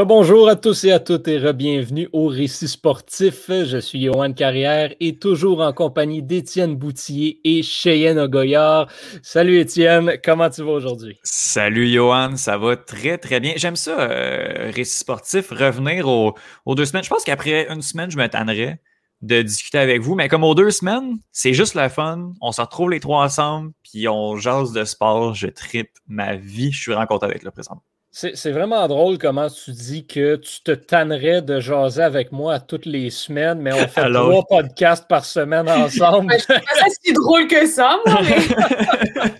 [0.00, 3.48] Rebonjour à tous et à toutes et re-bienvenue au Récit sportif.
[3.48, 8.90] Je suis Johan Carrière et toujours en compagnie d'Étienne Boutier et Cheyenne Ogoyard.
[9.22, 11.18] Salut Étienne, comment tu vas aujourd'hui?
[11.22, 13.52] Salut Johan, ça va très très bien.
[13.56, 16.34] J'aime ça, euh, Récit sportif, revenir aux,
[16.66, 17.04] deux semaines.
[17.04, 18.80] Je pense qu'après une semaine, je me tannerais
[19.20, 22.32] de discuter avec vous, mais comme aux deux semaines, c'est juste le fun.
[22.40, 25.34] On se retrouve les trois ensemble, puis on jase de sport.
[25.34, 26.72] Je tripe ma vie.
[26.72, 27.82] Je suis rencontré avec le présent.
[28.12, 32.86] C'est vraiment drôle comment tu dis que tu te tannerais de jaser avec moi toutes
[32.86, 36.34] les semaines, mais on fait trois podcasts par semaine ensemble.
[36.38, 38.20] c'est pas si drôle que ça, moi,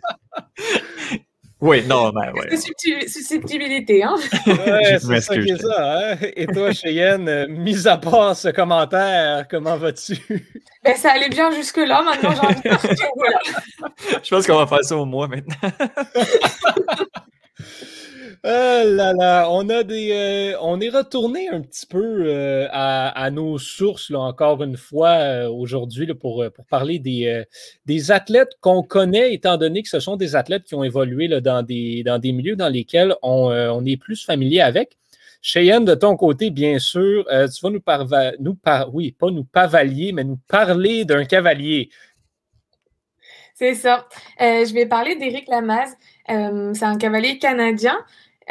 [1.61, 2.56] Oui, non, mais ouais.
[3.06, 4.14] Susceptibilité, hein?
[4.47, 6.17] Ouais, c'est ça qui est ça, hein?
[6.34, 10.17] Et toi, Cheyenne, mis à part ce commentaire, comment vas-tu?
[10.83, 12.70] Ben, ça allait bien jusque-là, maintenant j'ai envie de.
[14.23, 15.70] Je pense qu'on va faire ça au mois maintenant.
[18.42, 24.62] Ah là là, euh, on est retourné un petit peu euh, à, nos sources encore
[24.62, 30.16] une fois euh, aujourd'hui pour, parler des, athlètes qu'on connaît, étant donné que ce sont
[30.16, 32.02] des athlètes qui ont évolué dans, des,
[32.33, 34.96] milieux dans lesquels on, est plus familier avec.
[35.42, 40.24] Cheyenne, de ton côté, bien sûr, tu vas nous, parler, oui, pas nous pavalier, mais
[40.24, 41.91] nous parler d'un cavalier.
[43.55, 44.08] C'est ça.
[44.38, 45.94] je vais parler d'Éric Lamaze.
[46.27, 47.98] c'est un cavalier canadien.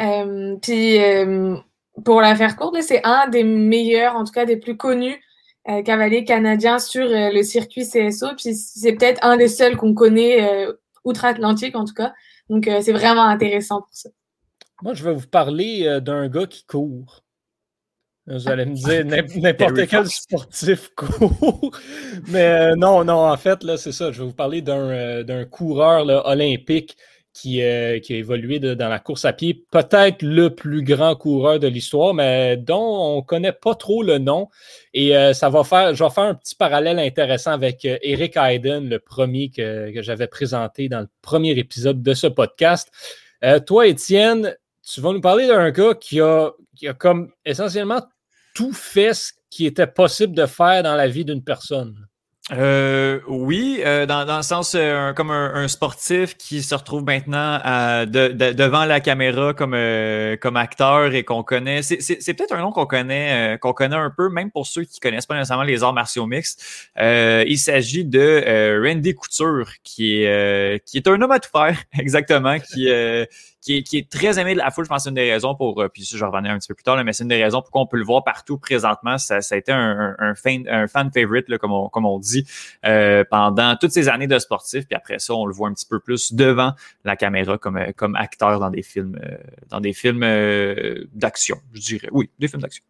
[0.00, 1.56] Euh, puis, euh,
[2.04, 5.20] pour la faire courte, c'est un des meilleurs, en tout cas des plus connus
[5.68, 8.28] euh, cavaliers canadiens sur le circuit CSO.
[8.36, 10.66] Puis, c'est peut-être un des seuls qu'on connaît
[11.04, 12.12] outre-Atlantique, en tout cas.
[12.48, 14.10] Donc, c'est vraiment intéressant pour ça.
[14.82, 17.22] Moi, je vais vous parler d'un gars qui court.
[18.26, 19.04] Vous allez me dire
[19.40, 21.76] n'importe quel sportif court.
[22.28, 24.12] Mais non, non, en fait, là, c'est ça.
[24.12, 26.96] Je vais vous parler d'un coureur olympique
[27.46, 31.66] euh, qui, a évolué dans la course à pied, peut-être le plus grand coureur de
[31.66, 34.48] l'histoire, mais dont on ne connaît pas trop le nom.
[34.94, 38.36] Et euh, ça va faire, je vais faire un petit parallèle intéressant avec euh, Eric
[38.36, 42.90] Hayden, le premier que, j'avais présenté dans le premier épisode de ce podcast.
[43.66, 48.00] toi, Étienne, tu vas nous parler d'un gars qui a, qui a comme essentiellement
[48.54, 52.09] tout fait ce qui était possible de faire dans la vie d'une personne.
[52.52, 57.60] Euh, oui, euh, dans, dans le sens euh, comme un, sportif qui se retrouve maintenant
[57.62, 61.82] à, devant la caméra comme euh, comme acteur et qu'on connaît.
[61.82, 65.26] C'est peut-être un nom qu'on connaît qu'on connaît un peu, même pour ceux qui connaissent
[65.26, 66.90] pas nécessairement les arts martiaux mixtes.
[66.98, 72.58] il s'agit de Randy Couture, qui est qui est un homme à tout faire, exactement,
[72.58, 72.88] qui
[73.60, 74.84] qui est, très aimé de la foule.
[74.84, 76.74] Je pense que c'est une des raisons pour, euh, puis je revenir un petit peu
[76.74, 79.18] plus tard, mais c'est une des raisons pourquoi on peut le voir partout présentement.
[79.18, 82.18] Ça, ça a été un, un, fan, un fan favorite, là, comme, on, comme on
[82.18, 82.46] dit,
[82.86, 84.86] euh, pendant toutes ces années de sportif.
[84.86, 86.72] Puis après ça, on le voit un petit peu plus devant
[87.04, 89.18] la caméra comme, euh, comme acteur dans des films,
[89.68, 90.20] dans des films
[91.14, 92.08] d'action, je dirais.
[92.12, 92.84] Oui, des films d'action.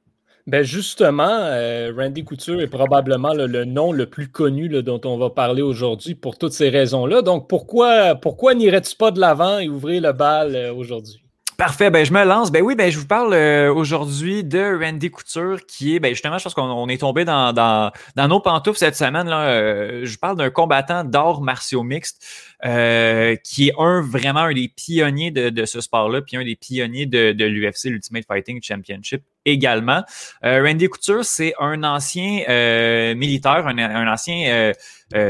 [0.47, 5.31] Ben justement, euh, Randy Couture est probablement le nom le plus connu dont on va
[5.31, 7.23] parler aujourd'hui pour toutes ces raisons-là.
[7.23, 11.23] Donc, pourquoi, pourquoi n'irais-tu pas de l'avant et ouvrir le bal euh, aujourd'hui?
[11.60, 12.50] Parfait, ben je me lance.
[12.50, 16.38] Ben oui, ben je vous parle euh, aujourd'hui de Randy Couture, qui est, ben justement,
[16.38, 19.28] je pense qu'on est tombé dans, dans, nos pantoufles cette semaine.
[19.28, 22.25] Là, je parle d'un combattant d'arts martiaux mixtes.
[22.65, 27.06] Euh, qui est un vraiment un des pionniers de, ce sport-là, puis un des pionniers
[27.06, 30.03] de, de l'UFC, l'Ultimate Fighting Championship également.
[30.44, 34.72] Euh, Randy Couture, c'est un ancien euh, militaire, un ancien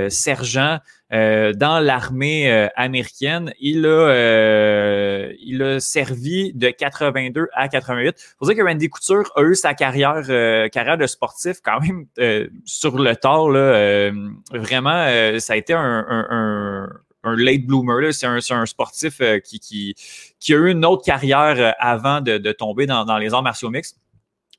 [0.08, 0.78] sergent
[1.10, 3.52] dans l'armée américaine.
[3.60, 8.34] Il a, il a servi de 82 à 88.
[8.38, 10.22] Faut dire que Randy Couture a eu sa carrière,
[10.70, 12.06] carrière de sportif quand même
[12.64, 13.50] sur le tard.
[13.50, 14.10] Là,
[14.52, 16.88] vraiment, ça a été un, un
[17.22, 18.12] un late bloomer.
[18.12, 19.94] C'est un, un, sportif euh, qui, qui,
[20.38, 23.42] qui, a eu une autre carrière euh, avant de, de tomber dans, dans, les arts
[23.42, 23.99] martiaux mixtes.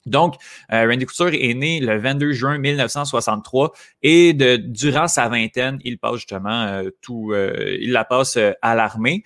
[0.05, 0.35] Donc,
[0.71, 3.71] euh, Randy Couture est né le 22 juin 1963
[4.03, 9.23] et de, durant sa vingtaine, il passe justement tout, il la passe à l'armée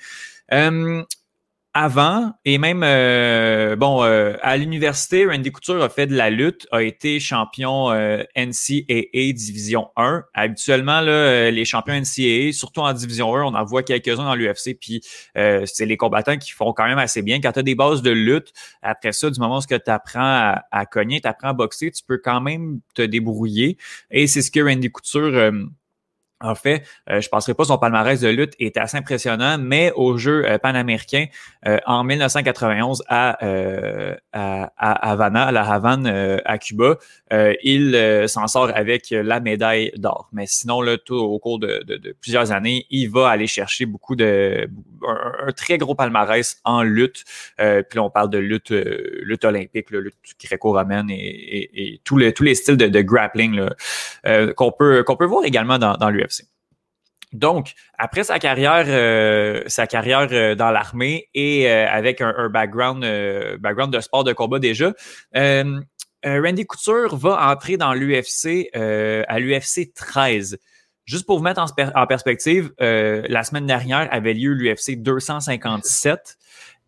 [1.77, 6.65] avant et même euh, bon euh, à l'université, Randy Couture a fait de la lutte,
[6.71, 10.23] a été champion euh, NCAA Division 1.
[10.33, 14.35] Habituellement là, euh, les champions NCAA, surtout en Division 1, on en voit quelques-uns dans
[14.35, 15.01] l'UFC, puis
[15.35, 17.41] c'est les combattants qui font quand même assez bien.
[17.41, 20.63] Quand tu as des bases de lutte, après ça, du moment où tu apprends à,
[20.71, 23.77] à cogner, tu apprends à boxer, tu peux quand même te débrouiller.
[24.11, 25.51] Et c'est ce que Randy Couture
[26.41, 29.93] En fait, euh, je ne penserai pas son palmarès de lutte est assez impressionnant, mais
[29.95, 31.27] au jeu euh, panaméricain
[31.65, 33.37] euh, en 1991 à,
[34.33, 36.97] à, à, Havana, à la Havane, à Cuba,
[37.63, 40.29] il s'en sort avec la médaille d'or.
[40.33, 44.15] Mais sinon, là, tout au cours de, de, plusieurs années, il va aller chercher beaucoup
[44.15, 44.67] de
[45.07, 47.23] un, très gros palmarès en lutte.
[47.57, 52.43] puis là, on parle de lutte, lutte olympique, lutte gréco-romaine et, et, tous, les, tous
[52.43, 53.61] les styles de, grappling
[54.55, 56.34] qu'on peut qu'on peut voir également dans, dans l'UFC.
[57.35, 63.05] Donc, après sa carrière, euh, euh, dans l'armée et euh, avec un, background,
[63.59, 64.93] background de sport de combat déjà,
[65.33, 70.57] Randy Couture va entrer dans l'UFC à l'UFC 13.
[71.05, 76.37] Juste pour vous mettre en, perspective, la semaine dernière avait lieu l'UFC 257.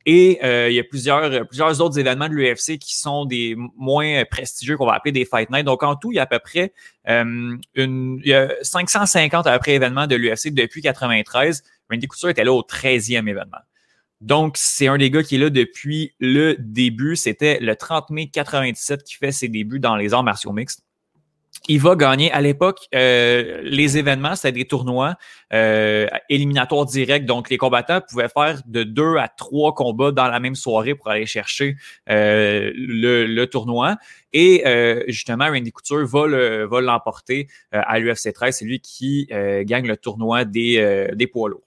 [0.09, 4.23] Et euh, il y a plusieurs, plusieurs autres événements de l'UFC qui sont des moins
[4.23, 5.65] prestigieux qu'on va appeler des Fight Night.
[5.65, 6.71] Donc, en tout, il y a à peu près
[7.09, 11.61] euh, une, il y a 550 à peu près événements de l'UFC depuis 93.
[11.91, 13.57] Randy Couture était là au 13e événement.
[14.21, 17.17] Donc, c'est un des gars qui est là depuis le début.
[17.17, 20.86] C'était le 30 mai 97 qui fait ses débuts dans les arts martiaux mixtes
[21.67, 22.31] il va gagner.
[22.31, 25.15] À l'époque, euh, les événements, c'était des tournois
[25.53, 27.25] euh, éliminatoires directs.
[27.25, 31.09] Donc, les combattants pouvaient faire de deux à trois combats dans la même soirée pour
[31.09, 31.75] aller chercher
[32.09, 33.97] euh, le, tournoi.
[34.33, 34.63] Et
[35.07, 38.57] justement, Randy Couture va l'emporter à l'UFC 13.
[38.57, 41.66] C'est lui qui gagne le tournoi des, des poids lourds.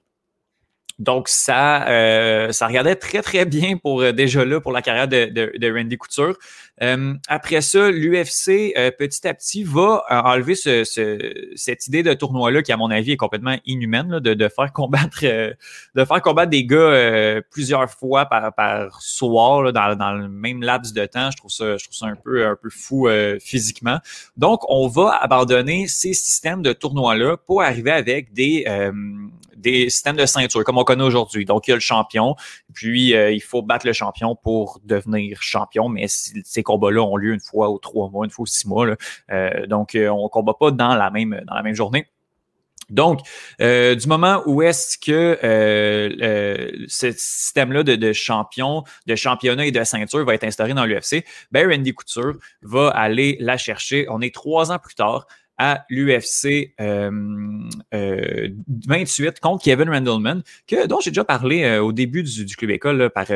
[1.00, 5.08] Donc, ça, euh, ça regardait très, très bien pour euh, déjà là pour la carrière
[5.08, 6.36] de, de, de Randy Couture.
[6.82, 12.60] Euh, après ça, l'UFC, petit à petit, va enlever ce, ce, cette idée de tournoi-là
[12.62, 16.50] qui, à mon avis, est complètement inhumaine, là, de, de, faire combattre de faire combattre
[16.50, 21.30] des gars plusieurs fois par, par soir là, dans, dans, le même laps de temps.
[21.30, 23.08] Je trouve ça, je trouve ça un peu, un peu fou
[23.40, 23.98] physiquement.
[24.36, 28.66] Donc, on va abandonner ces systèmes de tournois-là pour arriver avec des
[29.60, 31.44] des systèmes de ceinture comme on connaît aujourd'hui.
[31.44, 32.34] Donc, il y a le champion,
[32.72, 37.32] puis euh, il faut battre le champion pour devenir champion, mais ces combats-là ont lieu
[37.32, 38.86] une fois ou trois mois, une fois ou six mois.
[39.30, 42.06] Euh, donc, euh, on ne combat pas dans la même, dans la même journée.
[42.88, 43.20] Donc,
[43.60, 45.38] du moment où est-ce que
[46.88, 51.24] ce système-là de, de, champion, de championnat et de ceinture va être instauré dans l'UFC,
[51.52, 54.06] ben Randy Couture va aller la chercher.
[54.10, 55.28] On est trois ans plus tard
[55.62, 61.92] à l'UFC 28 euh, euh, contre Kevin Randleman, que, dont j'ai déjà parlé euh, au
[61.92, 63.26] début du, club école par,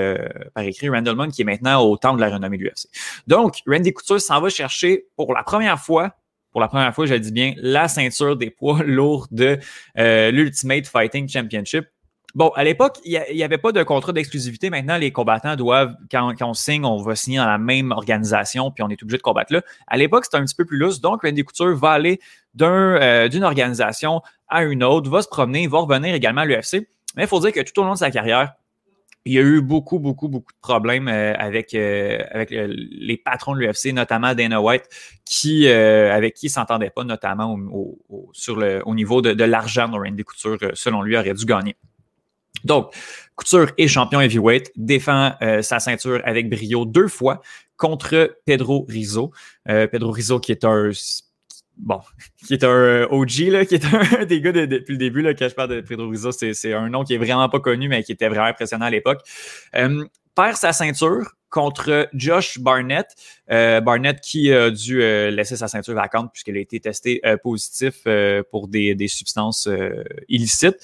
[0.54, 2.88] par écrit, Randleman qui est maintenant au temps de la renommée de l'UFC.
[3.26, 6.16] Donc, Randy Couture s'en va chercher pour la première fois
[6.50, 9.58] pour la première fois, je le dis bien, la ceinture des poids lourds de
[9.96, 11.86] l'Ultimate Fighting Championship.
[12.34, 14.68] Bon, à l'époque, il n'y avait pas de contrat d'exclusivité.
[14.68, 18.82] Maintenant, les combattants doivent, quand, on signe, on va signer dans la même organisation, puis
[18.82, 19.62] on est obligé de combattre là.
[19.86, 21.00] À l'époque, c'était un petit peu plus lousse.
[21.00, 22.18] Donc, Randy Couture va aller
[22.60, 26.88] euh, d'une organisation à une autre, va se promener, va revenir également à l'UFC.
[27.16, 28.54] Mais il faut dire que tout au long de sa carrière,
[29.24, 32.18] il y a eu beaucoup, beaucoup, beaucoup de problèmes euh, avec, euh,
[32.50, 34.88] les patrons de l'UFC, notamment Dana White,
[36.12, 37.56] avec qui il ne s'entendait pas, notamment
[38.08, 41.76] au niveau de, de l'argent dont Randy Couture, selon lui, aurait dû gagner.
[42.64, 42.92] Donc,
[43.36, 47.40] Couture est champion heavyweight, défend euh, sa ceinture avec brio deux fois
[47.76, 49.32] contre Pedro Rizzo.
[49.68, 50.90] Euh, Pedro Rizzo qui est un
[51.76, 52.00] bon,
[52.46, 53.84] qui est un euh, OG, là, qui est
[54.20, 56.88] un des gars depuis le début, là, quand je parle de Pedro Rizzo, c'est un
[56.88, 59.22] nom qui est vraiment pas connu, mais qui était vraiment impressionnant à l'époque.
[59.72, 63.06] perd sa ceinture contre Josh Barnett.
[63.48, 68.06] Barnett qui a dû laisser sa ceinture vacante puisqu'elle a été testée positif
[68.50, 69.68] pour des, des substances
[70.28, 70.78] illicites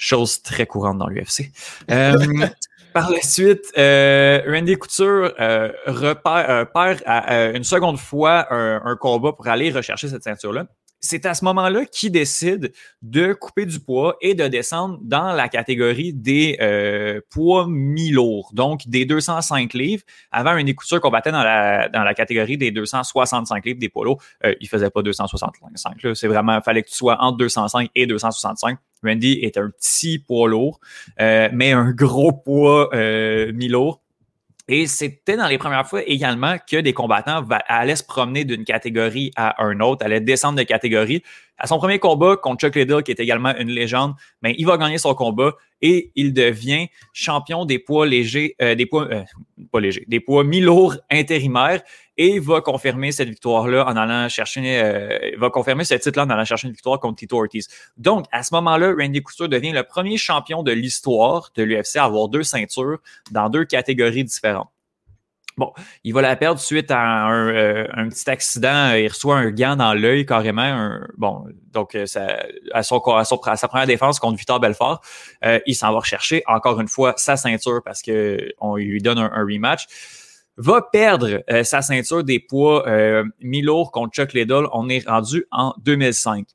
[0.00, 1.52] chose très courante dans l'UFC.
[1.90, 2.16] Euh,
[2.94, 8.96] par la suite, euh, Randy Couture euh, repère, perd à, une seconde fois un, un,
[8.96, 10.66] combat pour aller rechercher cette ceinture-là
[11.00, 15.48] c'est à ce moment-là qu'il décide de couper du poids et de descendre dans la
[15.48, 20.02] catégorie des euh, poids mi-lourds, donc des 205 livres.
[20.30, 24.22] Avant, un écouteur combattait dans la, dans la catégorie des 265 livres des poids lourds.
[24.44, 26.14] Euh, il faisait pas 265.
[26.14, 28.78] C'est vraiment, fallait que tu sois entre 205 et 265.
[29.04, 30.80] Randy est un petit poids lourd,
[31.20, 34.00] euh, mais un gros poids euh, mi-lourd.
[34.68, 39.32] Et c'était dans les premières fois également que des combattants allaient se promener d'une catégorie
[39.34, 41.24] à un autre, allaient descendre de catégorie.
[41.58, 44.66] À son premier combat contre Chuck Liddell, qui est également une légende, mais ben, il
[44.66, 49.08] va gagner son combat et il devient champion des poids légers, euh, des poids,
[49.72, 51.82] pas légers, des poids mi-lourds intérimaires
[52.20, 56.44] et va confirmer cette victoire-là en allant chercher, euh, va confirmer ce titre-là en allant
[56.44, 57.66] chercher une victoire contre Tito Ortiz.
[57.96, 62.04] Donc, à ce moment-là, Randy Couture devient le premier champion de l'histoire de l'UFC à
[62.04, 62.98] avoir deux ceintures
[63.30, 64.68] dans deux catégories différentes.
[65.56, 65.72] Bon,
[66.04, 68.92] il va la perdre suite à un, petit accident.
[68.92, 70.98] Il reçoit un gant dans l'œil carrément.
[71.16, 73.00] bon, donc ça, à, son,
[73.54, 75.00] sa première défense contre Victor Belfort,
[75.66, 79.86] il s'en va rechercher encore une fois sa ceinture parce qu'on lui donne un, rematch
[80.60, 82.86] va perdre sa ceinture des poids
[83.40, 84.64] mi-lourds contre Chuck Liddell.
[84.72, 86.46] On est rendu en 2005.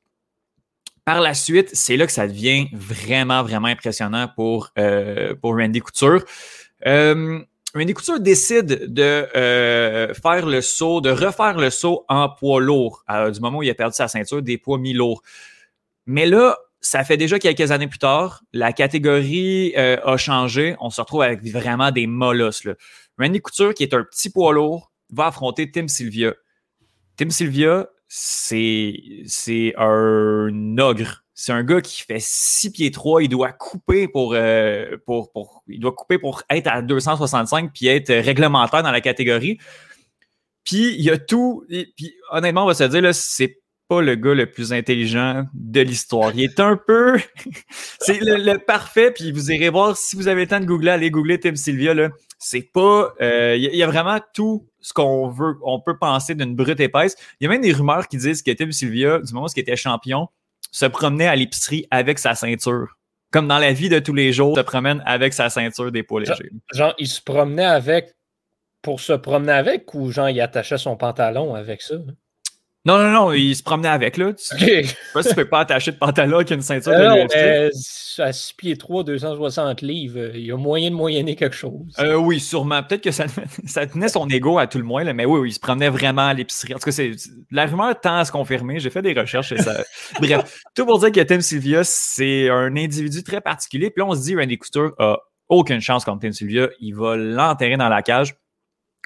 [1.06, 5.78] Par la suite, c'est là que ça devient vraiment, vraiment impressionnant pour, euh, pour Randy
[5.78, 6.24] Couture.
[6.84, 7.38] Euh,
[7.76, 13.04] Randy Couture décide de euh, faire le saut, de refaire le saut en poids lourd
[13.32, 15.22] du moment où il a perdu sa ceinture des poids mi-lourds.
[16.06, 20.74] Mais là, ça fait déjà quelques années plus tard, la catégorie a changé.
[20.80, 22.66] On se retrouve avec vraiment des molosses.
[23.18, 26.34] Randy Couture, qui est un petit poids lourd, va affronter Tim Sylvia.
[27.16, 31.22] Tim Sylvia, c'est un ogre.
[31.34, 33.22] C'est un gars qui fait 6 pieds 3.
[33.22, 37.88] Il doit couper pour, euh, pour, pour, il doit couper pour être à 265 puis
[37.88, 39.58] être réglementaire dans la catégorie.
[40.64, 41.64] Puis il y a tout.
[41.68, 46.32] Puis honnêtement, on va se dire, c'est pas le gars le plus intelligent de l'histoire.
[46.34, 47.18] Il est un peu.
[48.00, 51.10] c'est le, parfait, puis vous irez voir si vous avez le temps de googler, allez
[51.10, 51.94] googler Tim Sylvia.
[52.38, 53.14] C'est pas.
[53.20, 57.16] Euh, il y, a vraiment tout ce qu'on veut, on peut penser d'une brute épaisse.
[57.40, 59.60] Il y a même des rumeurs qui disent que Tim Sylvia, du moment où il
[59.60, 60.28] était champion,
[60.70, 62.98] se promenait à l'épicerie avec sa ceinture.
[63.32, 66.50] Comme dans la vie de tous les jours, se promène avec sa ceinture d'épaule légers.
[66.72, 68.14] Genre, il se promenait avec
[68.82, 71.96] pour se promener avec ou genre il attachait son pantalon avec ça?
[72.86, 74.32] Non, non, non, il se promenait avec, là.
[74.32, 74.84] Tu, okay.
[74.84, 77.26] Je sais pas si tu peux pas attacher de pantalon avec une ceinture de non,
[77.34, 77.70] mais
[78.22, 81.92] à 6 pieds 3, 260 livres, euh, il y a moyen de moyenner quelque chose.
[81.98, 82.82] Euh, oui, sûrement.
[82.84, 83.26] Peut-être que ça,
[83.66, 85.88] ça, tenait son ego à tout le moins, là, mais oui, oui, il se promenait
[85.88, 86.74] vraiment à l'épicerie.
[86.74, 87.10] En tout cas, c'est,
[87.50, 88.78] la rumeur tend à se confirmer.
[88.78, 89.82] J'ai fait des recherches et ça.
[90.20, 93.90] Bref, tout pour dire que Tim Sylvia, c'est un individu très particulier.
[93.90, 96.68] Puis là, on se dit, Randy Couture a aucune chance contre Tim Sylvia.
[96.78, 98.36] Il va l'enterrer dans la cage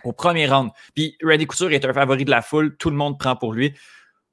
[0.04, 0.70] au premier round.
[0.94, 3.74] Puis Randy Couture est un favori de la foule, tout le monde prend pour lui.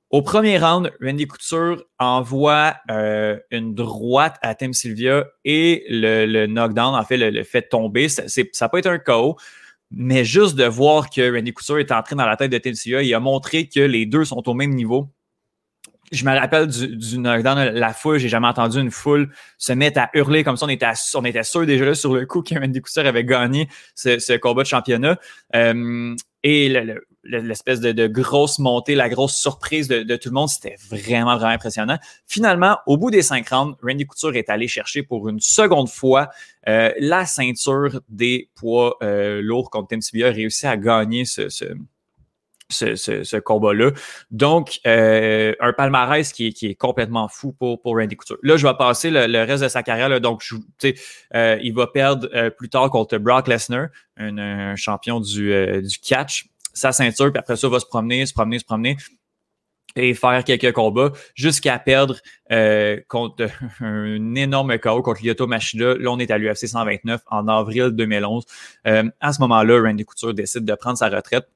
[0.09, 6.95] Au premier round, Randy Couture envoie euh, une droite à Tim Sylvia et le, knockdown,
[6.95, 8.07] en fait, le, fait tomber.
[8.07, 9.35] Ça, ça peut être un KO,
[9.91, 13.01] mais juste de voir que Randy Couture est entré dans la tête de Tim Sylvia,
[13.01, 15.09] il a montré que les deux sont au même niveau
[16.11, 19.99] je me rappelle du, du dans la foule, j'ai jamais entendu une foule se mettre
[19.99, 20.65] à hurler comme ça.
[20.65, 24.19] On était, on était sûr déjà là sur le coup qu'Andy Couture avait gagné ce,
[24.19, 25.19] ce, combat de championnat.
[25.55, 26.69] Euh, et
[27.23, 31.35] l'espèce de, de, grosse montée, la grosse surprise de, de tout le monde, c'était vraiment,
[31.35, 31.97] vraiment impressionnant.
[32.25, 36.29] Finalement, au bout des cinq rounds, Randy Couture est allé chercher pour une seconde fois
[36.69, 41.49] euh, la ceinture des poids euh, lourds contre Tim Sylvia, a réussi à gagner ce,
[41.49, 41.65] ce
[42.69, 43.91] ce, combat-là.
[44.31, 48.37] Donc, euh, un palmarès qui est, complètement fou pour, pour Randy Couture.
[48.43, 50.09] Là, je vais passer le, reste de sa carrière.
[50.09, 50.43] Là, donc,
[50.83, 56.45] euh, il va perdre euh, plus tard contre Brock Lesnar, un, champion du, du catch,
[56.73, 58.97] sa ceinture, puis après ça, il va se promener, se promener, se promener
[59.95, 62.17] et faire quelques combats jusqu'à perdre
[63.07, 63.47] contre
[63.79, 65.95] un énorme chaos contre Lyoto Machida.
[65.95, 68.45] Là, on est à l'UFC 129 en avril 2011.
[68.85, 71.47] à ce moment-là, Randy Couture décide de prendre sa retraite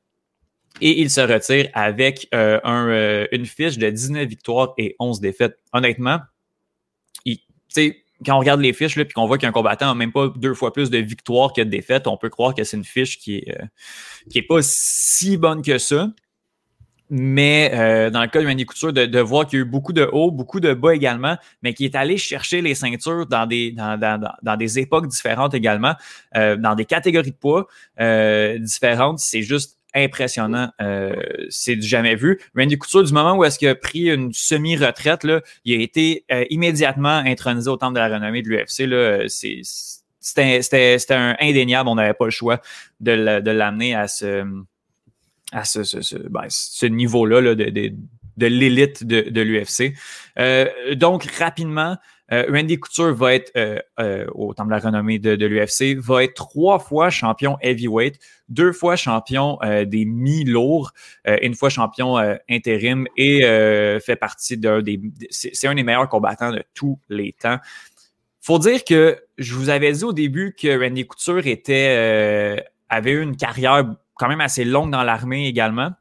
[0.79, 5.19] et il se retire avec euh, un, euh, une fiche de 19 victoires et 11
[5.19, 5.59] défaites.
[5.73, 6.19] Honnêtement,
[8.23, 10.71] quand on regarde les fiches et qu'on voit qu'un combattant n'a même pas deux fois
[10.71, 13.57] plus de victoires que de défaites, on peut croire que c'est une fiche qui est,
[13.59, 16.07] euh, pas si bonne que ça.
[17.13, 17.71] Mais
[18.09, 20.31] dans le cas de Randy Couture, de, voir qu'il y a eu beaucoup de hauts,
[20.31, 24.31] beaucoup de bas également, mais qui est allé chercher les ceintures dans des, dans, dans,
[24.41, 25.95] dans des époques différentes également,
[26.33, 27.67] dans des catégories de poids
[28.61, 30.69] différentes, c'est juste impressionnant.
[30.81, 31.15] Euh,
[31.49, 32.39] c'est du jamais vu.
[32.55, 35.25] Randy Couture, du moment où est-ce qu'il a pris une semi-retraite,
[35.65, 38.87] il a été euh, immédiatement intronisé au temple de la renommée de l'UFC.
[40.19, 42.61] C'était un indéniable, on n'avait pas le choix
[42.99, 43.11] de
[43.51, 44.45] l'amener à ce
[45.51, 47.91] à ce, ce, ce, ben, ce niveau-là là, de, de,
[48.37, 49.93] de l'élite de, de l'UFC.
[50.39, 51.97] Euh, donc, rapidement,
[52.31, 56.23] Randy Couture va être, euh, euh, au temps de la renommée de, de l'UFC, va
[56.23, 60.91] être trois fois champion heavyweight, deux fois champion des mi-lourds,
[61.25, 62.17] une fois champion
[62.49, 63.41] intérim et
[64.03, 64.99] fait partie d'un des.
[65.29, 67.57] C'est un des meilleurs combattants de tous les temps.
[68.41, 73.21] Faut dire que je vous avais dit au début que Randy Couture était, avait eu
[73.21, 73.85] une carrière
[74.15, 75.91] quand même assez longue dans l'armée également.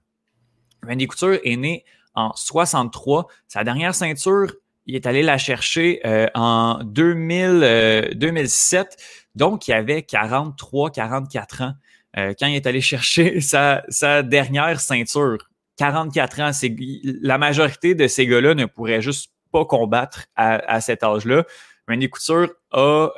[0.86, 1.84] Randy Couture est né
[2.14, 3.26] en 63.
[3.48, 4.52] Sa dernière ceinture,
[4.86, 8.80] il est allé la chercher euh, en 2000, 2007.
[8.80, 11.72] Euh, Donc, il avait 43, 44 ans
[12.16, 15.38] euh, quand il est allé chercher sa, sa dernière ceinture.
[15.76, 16.74] 44 ans, c'est
[17.22, 21.44] la majorité de ces gars-là ne pourraient juste pas combattre à, à cet âge-là.
[21.88, 23.08] Randy Couture a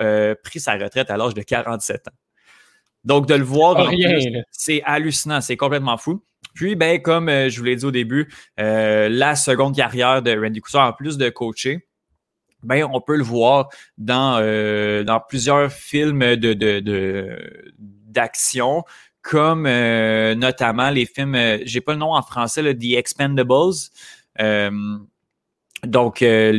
[0.42, 2.12] pris sa retraite à l'âge de 47 ans.
[3.04, 4.42] Donc, de le voir, là.
[4.52, 6.22] c'est hallucinant, c'est complètement fou.
[6.54, 8.28] Puis, ben, comme euh, je vous l'ai dit au début,
[8.60, 11.86] euh, la seconde carrière de Randy Couture, en plus de coacher,
[12.62, 13.68] ben, on peut le voir
[13.98, 18.84] dans, euh, dans plusieurs films de, de, de- d'action,
[19.22, 23.74] comme euh, notamment les films, euh, j'ai pas le nom en français, là, The Expendables.
[25.84, 26.52] Donc, euh,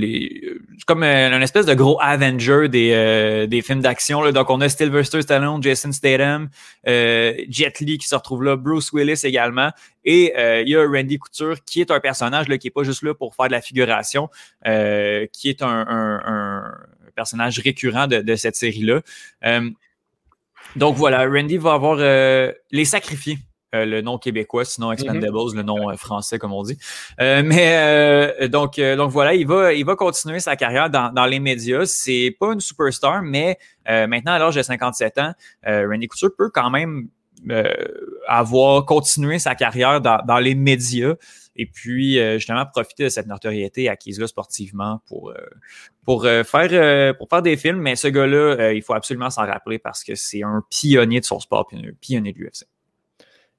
[0.77, 4.29] c'est comme euh, un espèce de gros Avenger des, euh, films d'action.
[4.31, 6.49] Donc, on a Sylvester Stallone, Jason Statham,
[6.87, 9.71] euh, Jet Li qui se retrouve là, Bruce Willis également.
[10.03, 13.01] Et euh, il y a Randy Couture qui est un personnage qui est pas juste
[13.03, 14.29] là pour faire de la figuration,
[14.65, 16.73] qui est un,
[17.15, 19.01] personnage récurrent de, de cette série-là.
[20.75, 23.37] Donc voilà, Randy va avoir les sacrifiés.
[23.73, 26.77] Euh, le nom québécois, sinon Expendables, le nom euh, français comme on dit.
[27.21, 31.11] Euh, mais euh, donc, euh, donc voilà, il va, il va continuer sa carrière dans,
[31.13, 31.85] dans les médias.
[31.85, 33.57] C'est pas une superstar, mais
[33.89, 35.33] euh, maintenant à l'âge de 57 ans,
[35.67, 37.07] euh, Randy Couture peut quand même
[37.49, 37.73] euh,
[38.27, 41.15] avoir continué sa carrière dans, dans les médias
[41.55, 45.35] et puis euh, justement profiter de cette notoriété acquise là sportivement pour euh,
[46.05, 47.79] pour euh, faire euh, pour faire des films.
[47.79, 51.25] Mais ce gars-là, euh, il faut absolument s'en rappeler parce que c'est un pionnier de
[51.25, 52.65] son sport, un pionnier de l'UFC.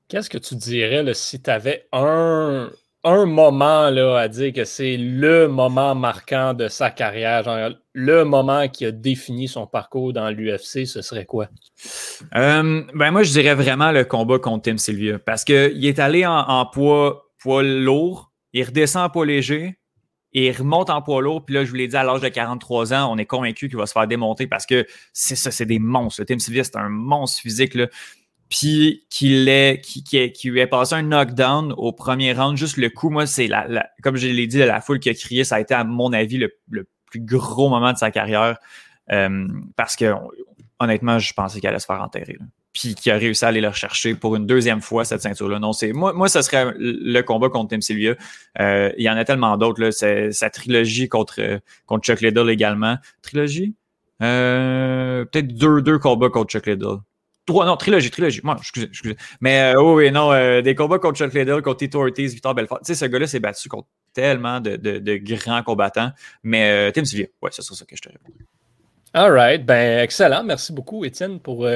[0.09, 2.71] Qu'est-ce que tu dirais si tu avais un,
[3.05, 8.25] un moment là, à dire que c'est le moment marquant de sa carrière, genre le
[8.25, 11.49] moment qui a défini son parcours dans l'UFC, ce serait quoi?
[12.35, 16.27] Euh, ben moi, je dirais vraiment le combat contre Tim Sylvia parce qu'il est allé
[16.27, 19.79] en, poids, poids lourd, il redescend en poids léger
[20.35, 21.45] il remonte en poids lourd.
[21.45, 23.79] Puis là, je vous l'ai dit, à l'âge de 43 ans, on est convaincu qu'il
[23.79, 26.25] va se faire démonter parce que c'est ça, c'est des monstres.
[26.25, 27.75] Tim Sylvia, c'est un monstre physique.
[27.75, 27.87] Là.
[28.51, 32.77] Puis qu'il ait, qui, qui, qui lui ait passé un knockdown au premier round, juste
[32.77, 35.45] le coup, moi, c'est la, la- comme je l'ai dit, la foule qui a crié,
[35.45, 38.57] ça a été, à mon avis, le, le plus gros moment de sa carrière.
[39.13, 39.47] Euh,
[39.77, 40.13] parce que
[40.79, 42.37] honnêtement, je pensais qu'elle allait se faire enterrer.
[42.39, 42.47] là.
[42.73, 45.61] Puis qu'il a réussi à aller le rechercher pour une deuxième fois, cette ceinture-là.
[45.61, 48.15] Non, c'est moi, moi, ce serait le combat contre Tim Sylvia.
[48.61, 49.81] Euh, il y en a tellement d'autres.
[49.81, 49.93] là.
[49.93, 52.97] C'est sa trilogie contre, contre Chuck Liddell également.
[53.23, 53.75] Trilogie?
[54.23, 56.97] Euh, Peut-être deux, deux combats contre Chuck Liddell.
[57.47, 58.41] Trois, non, trilogie, trilogie.
[58.43, 59.17] Moi, excusez, excusez.
[59.41, 62.81] Mais euh, oui, non, euh, des combats contre Chuck Liddell, contre Tito Ortiz, Victor Belfort.
[62.81, 66.11] Tu sais, ce gars-là s'est battu contre tellement de, de, de grands combattants.
[66.42, 68.33] Mais euh, Tim Sylvia, ouais, c'est ça que je te réponds.
[69.12, 70.42] All right, ben excellent.
[70.42, 71.68] Merci beaucoup, Étienne, pour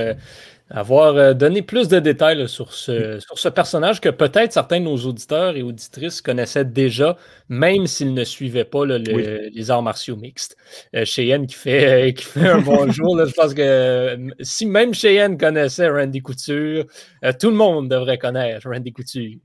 [0.71, 4.81] avoir euh, donné plus de détails là, sur, ce, sur ce personnage que peut-être certains
[4.81, 7.17] de nos auditeurs et auditrices connaissaient déjà,
[7.49, 9.51] même s'ils ne suivaient pas là, le- Oui.
[9.55, 10.57] les arts martiaux mixtes.
[10.95, 13.17] Euh, Cheyenne qui fait, euh, qui fait un bonjour.
[13.17, 16.85] là, je pense que si même Cheyenne connaissait Randy Couture,
[17.25, 19.39] euh, tout le monde devrait connaître Randy Couture.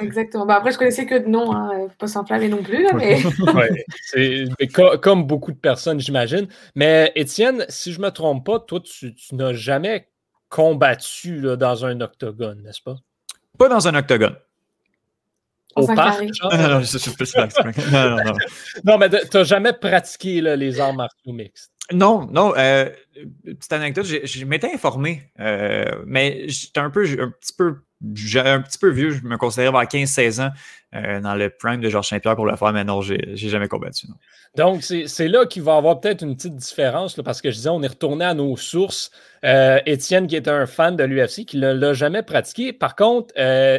[0.00, 0.46] Exactement.
[0.46, 1.70] Bah, après, je connaissais que de nom, hein.
[1.88, 3.18] faut pas s'enflammer non plus, là, mais
[3.54, 6.46] Ouais, c'est- mais co- comme beaucoup de personnes, j'imagine.
[6.76, 10.06] Mais Étienne, si je me trompe pas, toi, tu, tu n'as jamais
[10.54, 12.94] combattu là, dans un octogone, n'est-ce pas?
[13.58, 14.36] Pas dans un octogone.
[15.74, 16.22] Un parc?
[16.22, 18.36] Non, non, non, je non, non, non.
[18.84, 21.73] Non, mais tu n'as jamais pratiqué là, les arts martiaux mixtes?
[21.92, 22.54] Non, non.
[22.56, 22.88] Euh,
[23.44, 28.78] petite anecdote, je m'étais informé, euh, mais j'étais un peu, un petit peu, un petit
[28.78, 29.10] peu vieux.
[29.10, 30.50] Je me considérais avoir 15-16 ans
[30.94, 34.06] euh, dans le prime de Georges Saint-Pierre pour le faire, mais non, j'ai jamais combattu.
[34.56, 37.68] Donc, c'est là qu'il va y avoir peut-être une petite différence, parce que je disais,
[37.68, 39.10] on est retourné à nos sources.
[39.42, 42.72] Étienne, qui est un fan de l'UFC, qui ne l'a jamais pratiqué.
[42.72, 43.34] Par contre,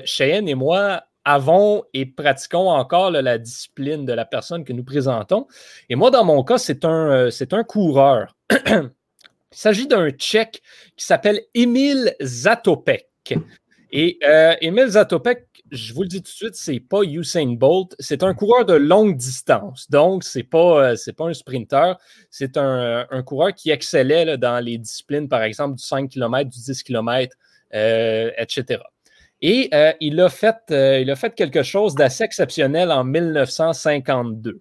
[0.05, 5.47] Cheyenne et moi avons et pratiquons encore la discipline de la personne que nous présentons.
[5.89, 8.35] Et moi, dans mon cas, c'est un, euh, un coureur.
[8.51, 10.61] Il s'agit d'un Tchèque
[10.95, 13.09] qui s'appelle Emil Zatopek.
[13.91, 17.95] Et euh, Emil Zatopek, je vous le dis tout de suite, c'est pas Usain Bolt,
[17.97, 19.89] c'est un coureur de longue distance.
[19.89, 21.97] Donc, c'est pas, euh, pas un sprinter,
[22.29, 26.59] c'est un, un coureur qui excellait dans les disciplines, par exemple, du 5 km, du
[26.59, 27.35] 10 km,
[27.71, 28.79] etc.
[29.47, 34.59] Et euh, il, a fait, euh, il a fait quelque chose d'assez exceptionnel en 1952.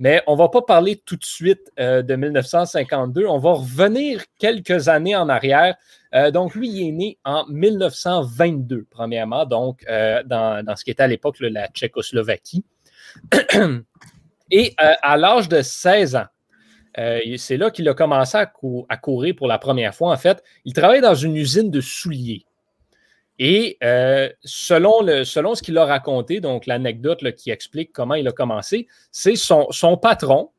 [0.00, 3.26] Mais on ne va pas parler tout de suite euh, de 1952.
[3.26, 5.76] On va revenir quelques années en arrière.
[6.32, 11.36] Donc, lui, il est né en 1922, premièrement, donc dans, ce qui était à l'époque
[11.38, 12.64] la Tchécoslovaquie.
[14.50, 16.26] Et à l'âge de 16 ans,
[17.36, 18.50] c'est là qu'il a commencé à,
[18.88, 20.10] à courir pour la première fois.
[20.10, 22.46] En fait, il travaillait dans une usine de souliers.
[23.38, 28.88] Et euh, selon, ce qu'il a raconté, donc l'anecdote qui explique comment il a commencé,
[29.12, 30.50] c'est son, son patron,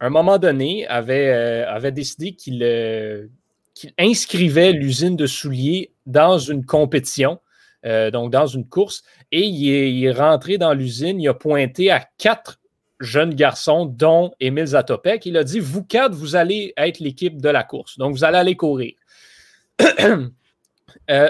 [0.00, 3.26] à un moment donné, avait, euh, décidé qu'il euh,
[3.74, 7.38] qu'il inscrivait l'usine de souliers dans une compétition,
[7.84, 11.92] donc dans une course, et il est, il est rentré dans l'usine, il a pointé
[11.92, 12.58] à quatre
[13.00, 15.26] jeunes garçons, dont Émile Zatopek.
[15.26, 17.98] Il a dit Vous quatre, vous allez être l'équipe de la course.
[17.98, 18.94] Donc, vous allez aller courir.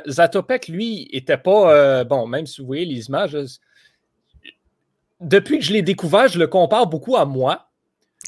[0.06, 2.04] Zatopek, lui, était pas.
[2.04, 3.36] bon, même si vous voyez les images,
[5.20, 7.64] depuis que je l'ai découvert, je le compare beaucoup à moi.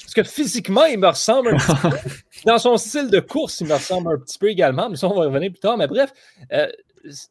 [0.01, 2.09] Parce que physiquement, il me ressemble un petit peu.
[2.45, 4.89] Dans son style de course, il me ressemble un petit peu également.
[4.89, 5.77] Mais ça, on va revenir plus tard.
[5.77, 6.11] Mais bref,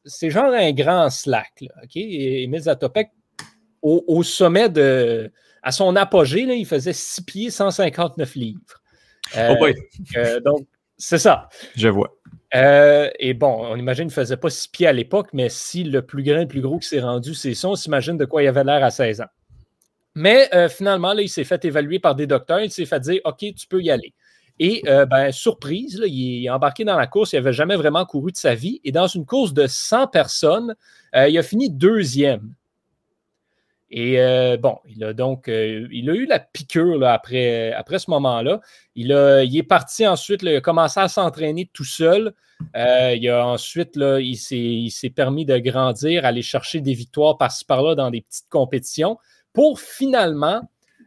[0.04, 1.52] c'est genre un grand slack.
[1.60, 1.96] Là, OK?
[1.96, 3.10] Et Emile Zatopek,
[3.82, 5.30] au, sommet de.
[5.62, 8.60] À son apogée, là, il faisait 6 pieds 159 livres.
[9.36, 9.66] oh.
[10.16, 11.48] Euh, donc, c'est ça.
[11.76, 12.16] Je vois.
[12.54, 15.84] Euh, et bon, on imagine qu'il ne faisait pas 6 pieds à l'époque, mais si
[15.84, 18.42] le plus grand, le plus gros qui s'est rendu, c'est ça, on s'imagine de quoi
[18.42, 19.28] il avait l'air à 16 ans.
[20.16, 22.60] Mais euh, finalement, il s'est fait évaluer par des docteurs.
[22.60, 24.12] Il s'est fait dire OK, tu peux y aller.
[24.58, 27.32] Et ben, surprise, là, il est embarqué dans la course.
[27.32, 28.78] Il n'avait jamais vraiment couru de sa vie.
[28.84, 30.74] Et dans une course de 100 personnes,
[31.14, 32.52] il a fini deuxième.
[33.90, 38.08] Et euh, bon, il a donc euh, il a eu la piqûre après, après ce
[38.10, 38.60] moment-là.
[38.94, 39.06] Il,
[39.44, 42.32] il est parti ensuite, il a commencé à s'entraîner tout seul.
[42.76, 47.94] Euh, il a ensuite, il s'est permis de grandir, aller chercher des victoires par-ci par-là
[47.94, 49.18] dans des petites compétitions
[49.52, 50.60] pour finalement,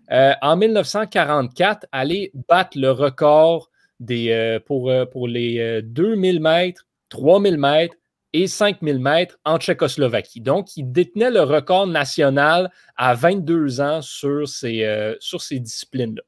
[0.10, 3.70] en 1944, aller battre le record
[4.02, 7.96] des, pour, pour les 2000 mètres, 3000 mètres
[8.34, 10.42] et 5000 mètres en Tchécoslovaquie.
[10.42, 16.22] Donc, il détenait le record national à 22 ans sur ces, euh, sur ces disciplines-là.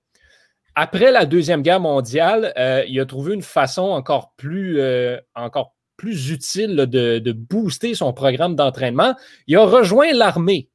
[0.75, 5.17] Après la Deuxième Guerre mondiale, euh, il a trouvé une façon encore plus, euh,
[6.03, 9.15] utile de, de, booster son programme d'entraînement.
[9.47, 10.69] Il a rejoint l'armée.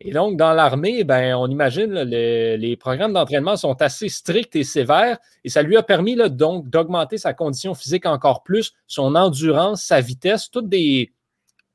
[0.00, 4.62] Et donc, dans l'armée, ben, on imagine les, les programmes d'entraînement sont assez stricts et
[4.62, 9.16] sévères et ça lui a permis là, donc d'augmenter sa condition physique encore plus, son
[9.16, 11.10] endurance, sa vitesse, tous des,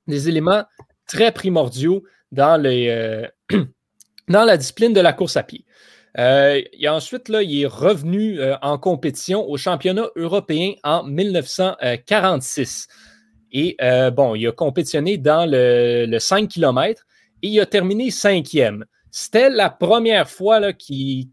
[0.08, 0.64] éléments
[1.06, 3.28] très primordiaux dans, euh,
[4.30, 5.66] dans la discipline de la course à pied.
[6.18, 12.88] Euh, et ensuite, là, il est revenu euh, en compétition au championnat européen en 1946.
[13.52, 13.76] Et
[14.16, 17.06] bon, il a compétitionné dans le, le 5 km
[17.44, 18.86] et il a terminé cinquième.
[19.12, 21.28] C'était la première fois qu'il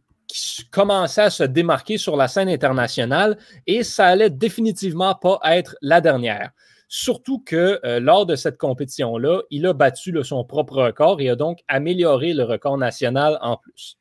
[0.71, 6.01] commençait à se démarquer sur la scène internationale et ça allait définitivement pas être la
[6.01, 6.51] dernière.
[6.89, 11.37] Surtout que euh, lors de cette compétition-là, il a battu son propre record et a
[11.37, 13.97] donc amélioré le record national en plus.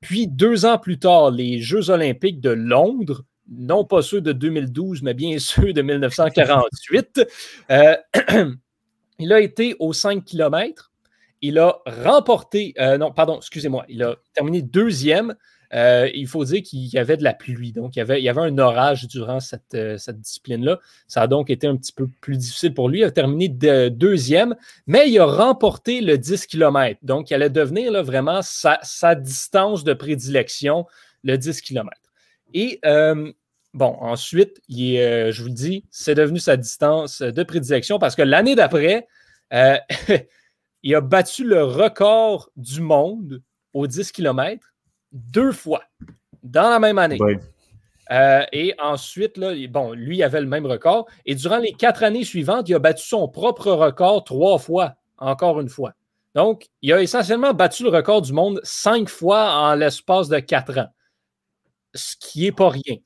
[0.00, 5.02] Puis deux ans plus tard, les Jeux olympiques de Londres, non pas ceux de 2012,
[5.02, 7.26] mais bien ceux de 1948,
[7.70, 7.96] euh,
[9.20, 10.87] il a été aux 5 km
[11.40, 15.34] il a remporté, euh, non, pardon, excusez-moi, il a terminé deuxième.
[15.74, 18.58] Euh, il faut dire qu'il y avait de la pluie, donc il y avait, un
[18.58, 20.78] orage durant cette, euh, discipline-là.
[21.06, 23.00] Ça a donc été un petit peu plus difficile pour lui.
[23.00, 26.98] Il a terminé deuxième, mais il a remporté le 10 km.
[27.02, 30.86] Donc, il allait devenir vraiment sa, distance de prédilection,
[31.22, 31.90] le 10 km.
[32.54, 32.80] Et
[33.74, 38.54] bon, ensuite, je vous le dis, c'est devenu sa distance de prédilection parce que l'année
[38.54, 39.06] d'après,
[40.82, 43.42] il a battu le record du monde
[43.74, 44.74] au 10 km
[45.12, 45.82] deux fois
[46.42, 47.18] dans la même année.
[48.10, 51.06] Euh, et ensuite, là, bon, lui avait le même record.
[51.26, 55.60] Et durant les quatre années suivantes, il a battu son propre record trois fois, encore
[55.60, 55.92] une fois.
[56.34, 60.78] Donc, il a essentiellement battu le record du monde cinq fois en l'espace de quatre
[60.78, 60.88] ans,
[61.94, 62.96] ce qui n'est pas rien.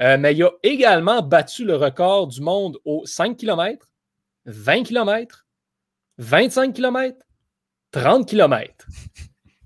[0.00, 3.92] Euh, mais il a également battu le record du monde aux 5 km,
[4.46, 5.43] 20 km,
[6.18, 7.16] 25 km,
[7.92, 8.86] 30 km.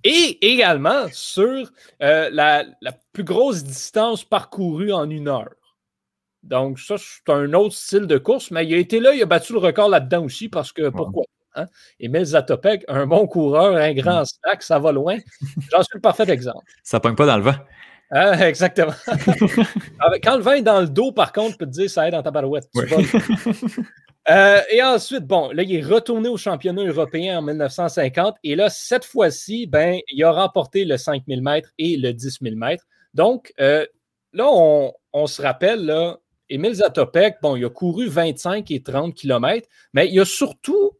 [0.04, 1.70] Et également sur
[2.02, 2.64] euh, la,
[3.12, 5.54] plus grosse distance parcourue en une heure.
[6.44, 9.26] Donc, ça, c'est un autre style de course, mais il a été là, il a
[9.26, 11.24] battu le record là-dedans aussi parce que pourquoi?
[11.56, 11.66] Hein?
[11.98, 15.18] Emile Zatopek, un bon coureur, un grand stack, ça va loin.
[15.72, 16.64] J'en suis le parfait exemple.
[16.84, 17.56] Ça pogne pas dans le vent.
[18.10, 18.94] Ah, exactement.
[20.22, 22.14] Quand le vin est dans le dos, par contre, je peux te dire, ça aide
[22.14, 22.68] dans ta barouette.
[24.30, 28.36] Euh, et ensuite, bon, là, il est retourné au championnat européen en 1950.
[28.44, 32.56] Et là, cette fois-ci, ben, il a remporté le 5000 mètres et le 10 000
[32.56, 32.84] mètres.
[33.14, 33.86] Donc, euh,
[34.32, 36.18] là, on, se rappelle, là,
[36.50, 40.92] Émile Zatopek, bon, il a couru 25 et 30 km, mais il a surtout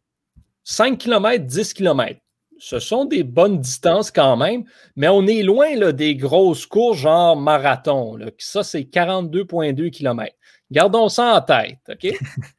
[0.65, 2.21] 5 km, 10 km
[2.59, 4.65] ce sont des bonnes distances quand même,
[4.97, 8.17] mais on est loin là, des grosses courses genre marathon.
[8.17, 8.27] Là.
[8.39, 10.35] Ça, c'est 42,2 km.
[10.71, 12.13] Gardons ça en tête, OK?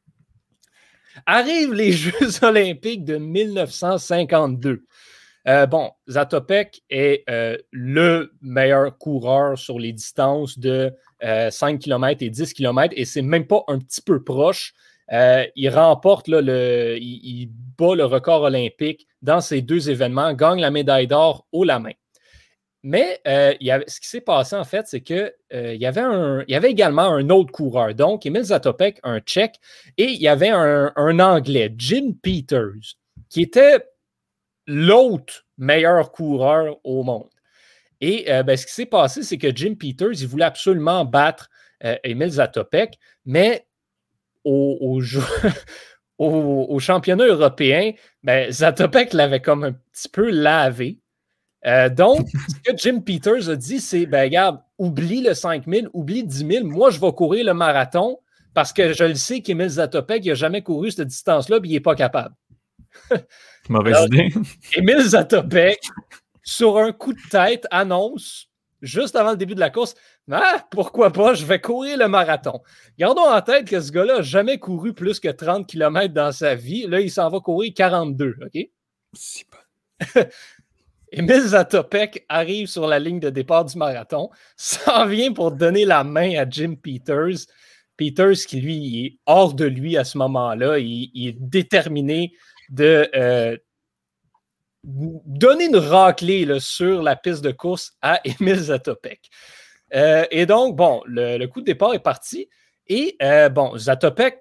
[1.25, 4.84] Arrivent les Jeux olympiques de 1952.
[5.47, 12.23] Euh, bon, Zatopek est euh, le meilleur coureur sur les distances de 5 euh, km
[12.23, 14.73] et 10 km et c'est même pas un petit peu proche.
[15.12, 21.08] Il remporte, le, il, bat le record olympique dans ces deux événements, gagne la médaille
[21.08, 21.93] d'or haut la main.
[22.83, 27.29] Mais ce qui s'est passé, en fait, c'est qu'il y, avait y avait également un
[27.29, 27.93] autre coureur.
[27.93, 29.59] Donc, Emil Zatopek, un Tchèque,
[29.97, 32.95] et il y avait un, Anglais, Jim Peters,
[33.29, 33.85] qui était
[34.65, 37.29] l'autre meilleur coureur au monde.
[38.01, 41.49] Et ben, ce qui s'est passé, c'est que Jim Peters, il voulait absolument battre
[42.03, 43.65] Emil Zatopek, mais
[44.45, 45.01] au,
[46.17, 47.91] au, championnat européen,
[48.23, 50.99] ben, Zatopek l'avait comme un petit peu lavé.
[51.65, 56.23] Euh, donc, ce que Jim Peters a dit, c'est ben, regarde, oublie le 5000, oublie
[56.23, 56.65] 10 000.
[56.65, 58.19] Moi, je vais courir le marathon
[58.53, 61.79] parce que je le sais qu'Emile Zatopek n'a jamais couru cette distance-là et il n'est
[61.79, 62.35] pas capable.
[63.69, 64.33] Mauvaise idée.
[64.75, 65.79] Emile Zatopek,
[66.43, 68.47] sur un coup de tête, annonce
[68.81, 69.95] juste avant le début de la course
[70.31, 72.61] ah, pourquoi pas, je vais courir le marathon.
[72.97, 76.53] Gardons en tête que ce gars-là n'a jamais couru plus que 30 km dans sa
[76.53, 76.85] vie.
[76.87, 78.67] Là, il s'en va courir 42, OK?
[79.13, 80.21] C'est pas.
[81.11, 86.03] Emile Zatopek arrive sur la ligne de départ du marathon, s'en vient pour donner la
[86.03, 87.47] main à Jim Peters.
[87.97, 92.31] Peters, qui lui est hors de lui à ce moment-là, il, est déterminé
[92.69, 93.57] de euh,
[94.83, 99.29] donner une raclée sur la piste de course à Emile Zatopek.
[99.95, 102.47] Euh, et donc, bon, le, coup de départ est parti.
[102.87, 104.39] Et euh, bon, Zatopek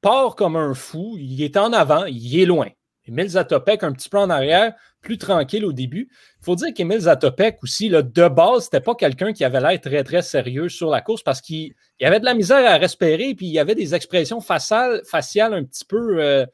[0.00, 1.16] part comme un fou.
[1.18, 2.68] Il est en avant, il est loin.
[3.12, 4.72] Emile Zatopek un petit peu en arrière,
[5.02, 6.08] plus tranquille au début.
[6.40, 9.80] Il faut dire qu'Emile Zatopek aussi, là, de base, c'était pas quelqu'un qui avait l'air
[9.80, 13.46] très, très sérieux sur la course parce qu'il avait de la misère à respirer puis
[13.46, 16.22] il y avait des expressions faciales, faciales un petit peu.
[16.22, 16.46] Euh,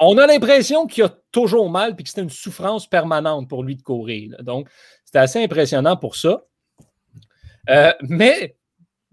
[0.00, 3.76] on a l'impression qu'il a toujours mal puis que c'était une souffrance permanente pour lui
[3.76, 4.36] de courir.
[4.42, 4.68] Donc,
[5.04, 6.44] c'était assez impressionnant pour ça.
[7.70, 8.56] Euh, mais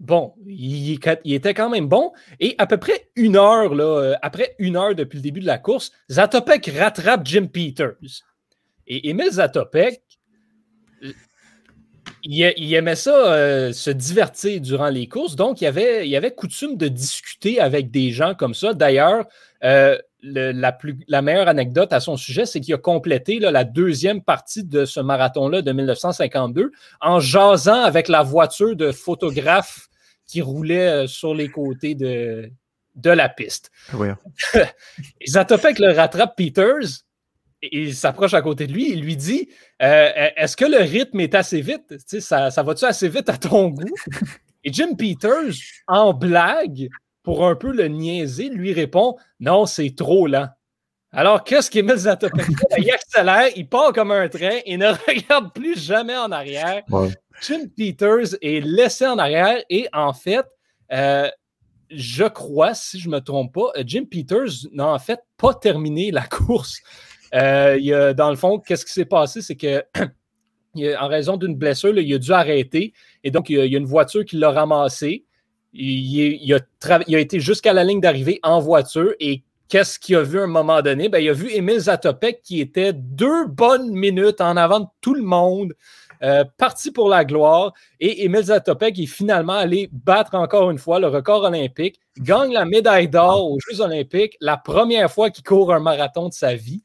[0.02, 2.12] bon, il, était quand même bon.
[2.40, 5.58] Et à peu près une heure, euh, après une heure depuis le début de la
[5.58, 7.94] course, Zatopek rattrape Jim Peters.
[8.86, 10.02] Et Emile Zatopek,
[12.24, 15.36] il, aimait ça, euh, se divertir durant les courses.
[15.36, 18.74] Donc, il avait, coutume de discuter avec des gens comme ça.
[18.74, 19.26] D'ailleurs,
[20.22, 24.98] la meilleure anecdote à son sujet, c'est qu'il a complété la deuxième partie de ce
[24.98, 29.88] marathon-là de 1952 en jasant avec la voiture de photographe
[30.32, 32.50] qui roulait euh, sur les côtés de,
[32.94, 33.70] de la piste.
[33.92, 34.08] Oui.
[35.28, 37.04] Zatopek le rattrape Peters.
[37.60, 39.50] Et il s'approche à côté de lui, il lui dit
[39.82, 41.94] euh, Est-ce que le rythme est assez vite?
[42.18, 43.94] Ça, ça va-tu assez vite à ton goût?
[44.64, 45.54] Et Jim Peters,
[45.86, 46.88] en blague,
[47.22, 50.48] pour un peu le niaiser, lui répond Non, c'est trop lent.
[51.12, 52.46] Alors, qu'est-ce qu'Emile Zatopek
[52.78, 56.82] Il accélère, il part comme un train et ne regarde plus jamais en arrière.
[57.42, 60.46] Jim Peters est laissé en arrière et en fait,
[60.92, 61.28] euh,
[61.90, 66.10] je crois, si je ne me trompe pas, Jim Peters n'a en fait pas terminé
[66.10, 66.80] la course.
[67.34, 69.42] Euh, a, dans le fond, qu'est-ce qui s'est passé?
[69.42, 69.84] C'est que
[70.98, 72.92] en raison d'une blessure, il a dû arrêter
[73.24, 75.24] et donc il y a une voiture qui l'a ramassé.
[75.74, 80.42] Il, a, été jusqu'à la ligne d'arrivée en voiture et qu'est-ce qu'il a vu à
[80.42, 81.08] un moment donné?
[81.08, 85.14] Ben, il a vu Emile Zatopek qui était deux bonnes minutes en avant de tout
[85.14, 85.72] le monde,
[86.22, 87.72] euh, parti pour la gloire.
[88.00, 92.64] Et Emile Zatopek est finalement allé battre encore une fois le record olympique, gagne la
[92.64, 96.82] médaille d'or aux Jeux olympiques, la première fois qu'il court un marathon de sa vie.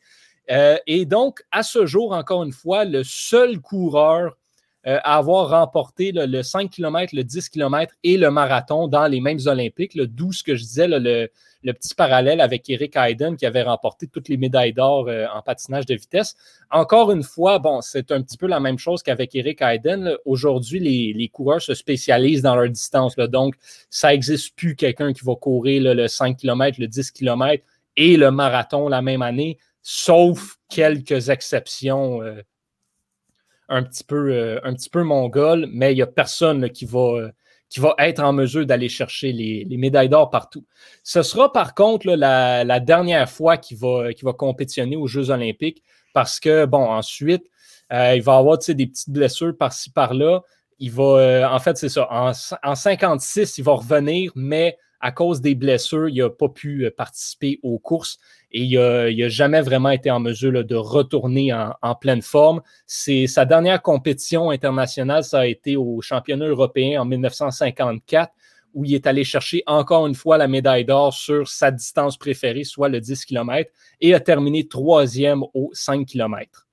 [0.49, 4.37] Euh, et donc, à ce jour, encore une fois, le seul coureur
[4.87, 9.39] euh, avoir remporté le 5 km, le 10 km et le marathon dans les mêmes
[9.45, 11.29] Olympiques, d'où ce que je disais, le,
[11.73, 15.85] petit parallèle avec Eric Hayden qui avait remporté toutes les médailles d'or euh, en patinage
[15.85, 16.37] de vitesse.
[16.71, 20.15] Encore une fois, bon, c'est un petit peu la même chose qu'avec Eric Hayden.
[20.23, 23.17] Aujourd'hui, les, coureurs se spécialisent dans leur distance.
[23.17, 23.55] donc,
[23.89, 27.61] ça n'existe plus quelqu'un qui va courir le 5 km, le 10 km
[27.97, 32.21] et le marathon la même année, sauf quelques exceptions.
[32.21, 32.41] Euh,
[33.69, 36.99] un petit peu, euh, un petit peu mongol, mais il n'y a personne qui, va,
[36.99, 37.31] euh,
[37.69, 40.65] qui va être en mesure d'aller chercher les, médailles d'or partout.
[41.03, 46.39] Ce sera par contre la, dernière fois qu'il va, va compétitionner aux Jeux olympiques parce
[46.39, 47.45] que, bon, ensuite,
[47.91, 50.41] euh, il va avoir des petites blessures par-ci, par-là.
[50.79, 52.31] Il va, en fait, c'est ça, en,
[52.63, 57.59] en 56, il va revenir, mais à cause des blessures, il n'a pas pu participer
[57.63, 58.17] aux courses
[58.51, 62.61] et il n'a jamais vraiment été en mesure de retourner en, pleine forme.
[62.85, 68.31] C'est sa dernière compétition internationale, ça a été au championnat européen en 1954
[68.73, 72.63] où il est allé chercher encore une fois la médaille d'or sur sa distance préférée,
[72.63, 76.66] soit le 10 km, et a terminé troisième au 5 km.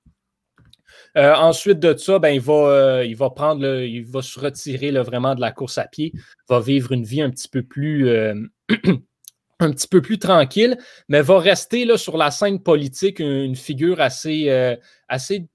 [1.17, 4.91] Euh, ensuite de ça, ben, il, va, euh, il va prendre, il va se retirer
[4.91, 6.11] vraiment de la course à pied,
[6.49, 8.33] va vivre une vie un petit peu plus, euh,
[9.59, 14.01] un petit peu plus tranquille, mais va rester là, sur la scène politique une, figure
[14.01, 15.47] assez, assez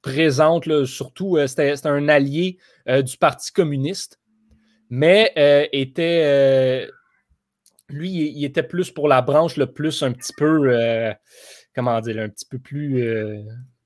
[0.00, 4.18] présente, surtout, c'était un allié du Parti communiste,
[4.88, 5.32] mais
[5.72, 6.88] était
[7.90, 11.12] lui, il était plus pour la branche le plus un petit peu,
[11.74, 13.04] comment dire, un petit peu plus,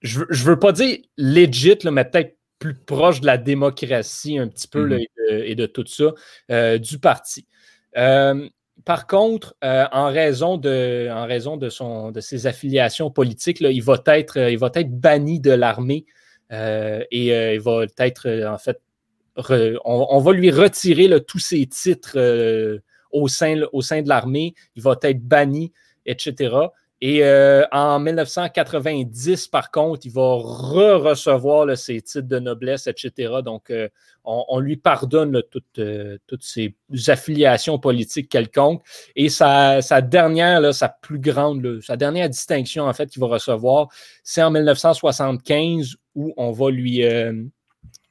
[0.06, 4.68] je, ne veux pas dire legit, mais peut-être plus proche de la démocratie un petit
[4.68, 5.06] peu mm-hmm.
[5.28, 7.46] et, de, tout ça du parti.
[7.92, 14.02] par contre, en raison, de, en raison de, son, de ses affiliations politiques, il, va
[14.06, 16.06] être, il va être banni de l'armée
[16.50, 18.80] et il va être, en fait,
[19.84, 24.96] on, va lui retirer tous ses titres au sein, au sein de l'armée, il va
[25.02, 25.72] être banni,
[26.04, 26.54] etc.
[27.02, 33.34] Et euh, en 1990, par contre, il va re-recevoir ses titres de noblesse, etc.
[33.44, 33.88] Donc, euh,
[34.24, 35.42] on, lui pardonne
[35.78, 36.74] euh, toutes, ses
[37.08, 38.82] affiliations politiques quelconques.
[39.14, 43.88] Et sa, dernière, sa plus grande, sa dernière distinction, en fait, qu'il va recevoir,
[44.22, 47.04] c'est en 1975 où on va lui,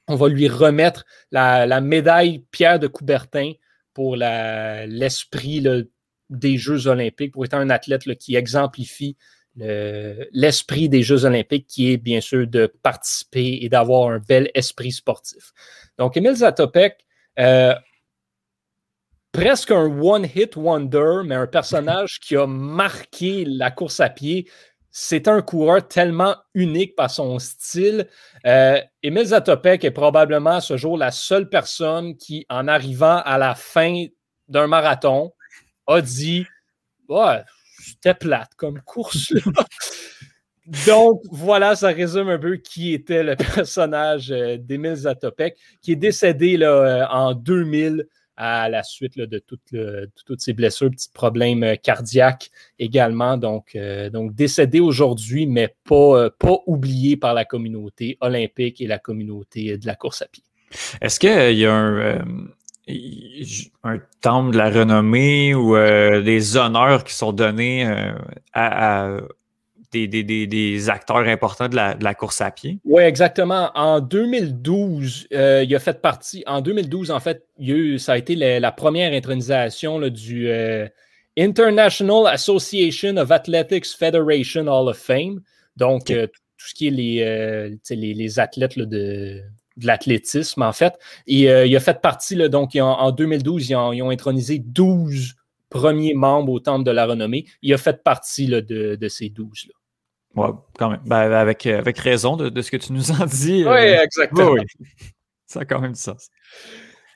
[0.07, 3.53] on va lui remettre la, la médaille Pierre de Coubertin
[3.95, 5.61] pour l'esprit
[6.29, 9.17] des Jeux olympiques, pour être un athlète qui exemplifie
[9.57, 14.91] l'esprit des Jeux olympiques, qui est bien sûr de participer et d'avoir un bel esprit
[14.91, 15.53] sportif.
[15.97, 17.05] Donc, Emile Zatopek,
[17.39, 17.73] euh,
[19.31, 24.47] presque un one-hit wonder, mais un personnage qui a marqué la course à pied
[24.97, 28.07] c'est un coureur tellement unique par son style.
[28.45, 33.37] Euh, Emile Zatopek est probablement à ce jour la seule personne qui, en arrivant à
[33.37, 34.05] la fin
[34.47, 35.33] d'un marathon,
[35.87, 36.45] a dit
[37.79, 39.33] c'était plate comme course.
[40.87, 45.95] Donc, voilà, ça résume un peu qui était le personnage euh, d'Emile Zatopek, qui est
[45.95, 51.75] décédé là, euh, en 2000 à la suite de, toutes ces blessures, petits problèmes euh,
[51.75, 53.37] cardiaques également.
[53.37, 53.77] Donc,
[54.33, 56.31] décédé aujourd'hui, mais pas
[56.65, 60.43] oublié par la communauté olympique et la communauté de la course à pied.
[60.99, 62.25] Est-ce qu'il y a un,
[62.87, 67.87] un temple de la renommée ou des honneurs qui sont donnés
[68.53, 69.17] à,
[70.07, 72.79] des, acteurs importants de la, course à pied.
[72.83, 73.71] Oui, exactement.
[73.75, 76.43] En 2012, euh, il a fait partie.
[76.47, 77.45] En 2012, en fait,
[77.97, 80.87] ça a été la, première intronisation du euh,
[81.37, 85.41] International Association of Athletics Federation Hall of Fame.
[85.77, 89.41] Donc, euh, tout ce qui est les, les, athlètes de,
[89.81, 90.93] l'athlétisme, en fait.
[91.27, 95.35] Et il a fait partie, donc, en, 2012, ils ont, intronisé 12
[95.69, 97.45] premiers membres au Temple de la Renommée.
[97.61, 99.73] Il a fait partie de, de, ces 12-là.
[100.35, 101.01] Ouais, quand même.
[101.05, 103.63] Ben, avec, euh, avec raison de, ce que tu nous en dis.
[103.63, 104.51] Oui, euh, exactement.
[104.51, 104.61] Oui,
[105.45, 106.29] Ça a quand même du sens.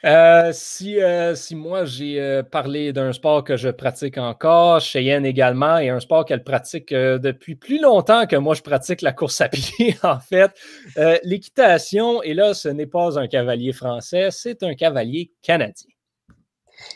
[0.06, 0.98] Euh, si,
[1.36, 6.24] si moi j'ai parlé d'un sport que je pratique encore, Cheyenne également, et un sport
[6.24, 10.52] qu'elle pratique depuis plus longtemps que moi je pratique la course à pied, en fait,
[11.24, 15.90] l'équitation, et là ce n'est pas un cavalier français, c'est un cavalier canadien.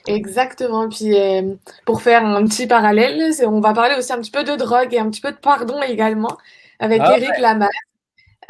[0.08, 0.90] Exactement.
[0.90, 4.56] Puis euh, pour faire un petit parallèle, on va parler aussi un petit peu de
[4.56, 6.38] drogue et un petit peu de pardon également
[6.80, 7.70] avec Eric ah Lamasse.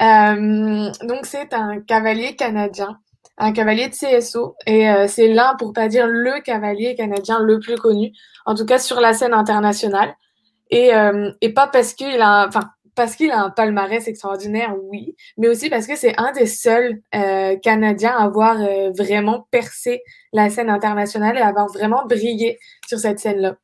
[0.02, 3.00] Euh, donc c'est un cavalier canadien,
[3.38, 7.60] un cavalier de CSO et euh, c'est l'un, pour pas dire le cavalier canadien le
[7.60, 8.12] plus connu,
[8.46, 10.16] en tout cas sur la scène internationale.
[10.70, 10.90] Et,
[11.42, 15.70] et pas parce qu'il a, enfin parce qu'il a un palmarès extraordinaire, oui, mais aussi
[15.70, 20.70] parce que c'est un des seuls euh, Canadiens à avoir euh, vraiment percé la scène
[20.70, 23.56] internationale et à avoir vraiment brillé sur cette scène-là.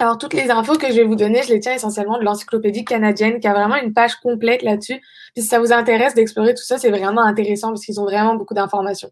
[0.00, 2.84] Alors, toutes les infos que je vais vous donner, je les tiens essentiellement de l'encyclopédie
[2.84, 5.00] canadienne qui a vraiment une page complète là-dessus.
[5.34, 8.36] Puis si ça vous intéresse d'explorer tout ça, c'est vraiment intéressant parce qu'ils ont vraiment
[8.36, 9.10] beaucoup d'informations.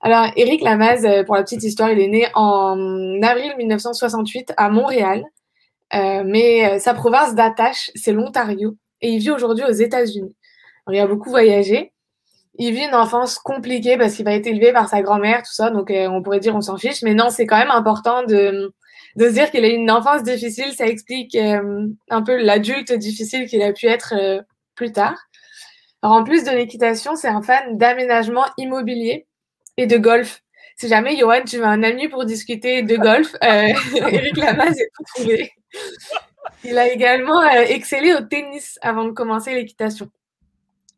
[0.00, 4.68] Alors, Éric Lamaze, euh, pour la petite histoire, il est né en avril 1968 à
[4.68, 5.24] Montréal.
[5.94, 8.76] Euh, mais euh, sa province d'attache, c'est l'Ontario.
[9.00, 10.34] Et il vit aujourd'hui aux États-Unis.
[10.90, 11.92] Il a beaucoup voyagé.
[12.58, 15.70] Il vit une enfance compliquée parce qu'il va être élevé par sa grand-mère, tout ça.
[15.70, 17.02] Donc, on pourrait dire on s'en fiche.
[17.02, 18.72] Mais non, c'est quand même important de,
[19.16, 20.72] de se dire qu'il a eu une enfance difficile.
[20.72, 24.44] Ça explique un peu l'adulte difficile qu'il a pu être
[24.74, 25.16] plus tard.
[26.02, 29.26] Alors, en plus de l'équitation, c'est un fan d'aménagement immobilier
[29.76, 30.42] et de golf.
[30.76, 35.04] Si jamais, Johan, tu veux un ami pour discuter de golf, Eric Lamaze est tout
[35.14, 35.52] trouvé.
[36.64, 40.10] Il a également euh, excellé au tennis avant de commencer l'équitation.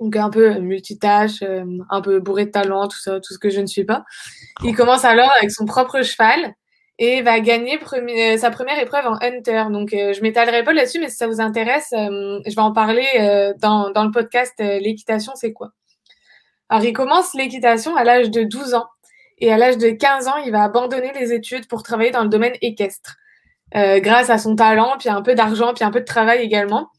[0.01, 3.51] Donc un peu multitâche, euh, un peu bourré de talent, tout ça, tout ce que
[3.51, 4.05] je ne suis pas.
[4.65, 6.55] Il commence alors avec son propre cheval
[7.01, 9.65] et va gagner euh, sa première épreuve en hunter.
[9.73, 13.07] Donc je m'étalerai pas là-dessus, mais si ça vous intéresse, je vais en parler
[13.59, 15.71] dans, dans, le podcast L'équitation, c'est quoi?
[16.69, 18.87] Alors il commence l'équitation à l'âge de 12 ans
[19.39, 22.29] et à l'âge de 15 ans, il va abandonner les études pour travailler dans le
[22.29, 23.17] domaine équestre.
[23.77, 26.91] Euh, grâce à son talent, puis un peu d'argent, puis un peu de travail également.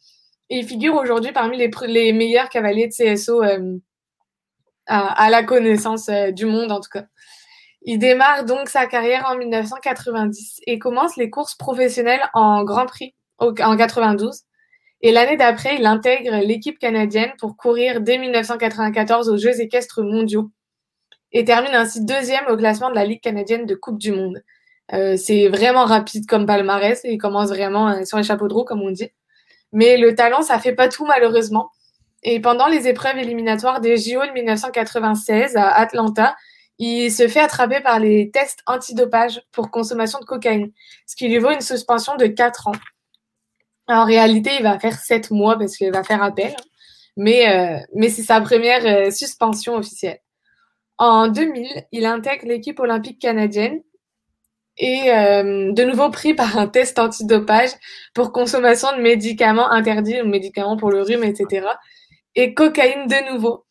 [0.50, 3.42] il figure aujourd'hui parmi les, meilleurs cavaliers de CSO
[4.88, 7.06] à, la connaissance du monde, en tout cas.
[7.84, 13.16] Il démarre donc sa carrière en 1990 et commence les courses professionnelles en Grand Prix
[13.40, 14.42] en 92.
[15.02, 20.52] Et l'année d'après, il intègre l'équipe canadienne pour courir dès 1994 aux Jeux équestres mondiaux
[21.32, 24.44] et termine ainsi deuxième au classement de la Ligue canadienne de Coupe du Monde.
[24.94, 28.54] Euh, c'est vraiment rapide comme palmarès et il commence vraiment euh, sur les chapeaux de
[28.54, 29.10] roue, comme on dit.
[29.72, 31.72] Mais le talent, ça fait pas tout malheureusement.
[32.24, 36.36] Et pendant les épreuves éliminatoires des JO de 1996 à Atlanta,
[36.84, 40.72] il se fait attraper par les tests antidopage pour consommation de cocaïne,
[41.06, 42.76] ce qui lui vaut une suspension de 4 ans.
[43.88, 46.56] En réalité, il va faire 7 mois parce qu'il va faire appel,
[47.18, 50.20] mais, euh, mais c'est sa première suspension officielle.
[50.98, 53.82] En 2000, il intègre l'équipe olympique canadienne
[54.78, 57.72] et euh, de nouveau pris par un test antidopage
[58.14, 61.68] pour consommation de médicaments interdits, médicaments pour le rhume, etc.
[62.36, 63.66] Et cocaïne de nouveau.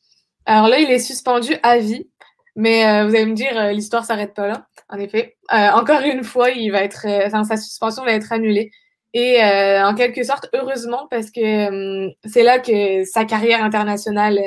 [0.44, 2.09] Alors là, il est suspendu à vie,
[2.56, 4.66] mais euh, vous allez me dire, euh, l'histoire s'arrête pas là.
[4.88, 8.72] En effet, encore une fois, il va être, sa suspension va être annulée.
[9.14, 14.40] Et en quelque sorte, heureusement, parce que c'est là que sa carrière internationale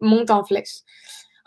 [0.00, 0.82] monte en flèche.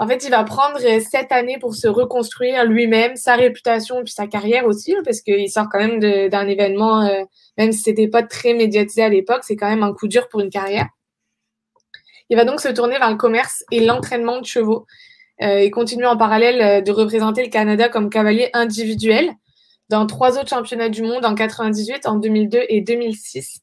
[0.02, 4.26] En fait, il va prendre sept années pour se reconstruire lui-même, sa réputation puis sa
[4.26, 7.24] carrière aussi, hein, parce qu'il sort quand même d'un événement, euh,
[7.60, 10.40] même si c'était pas très médiatisé à l'époque, c'est quand même un coup dur pour
[10.40, 10.88] une carrière.
[12.32, 15.11] Il va donc se tourner vers le commerce et l'entraînement de chevaux euh,
[15.42, 19.32] et continuer en parallèle euh, de représenter le Canada comme cavalier individuel
[19.90, 23.60] dans trois autres championnats du monde en 98, en 2002 et 2006.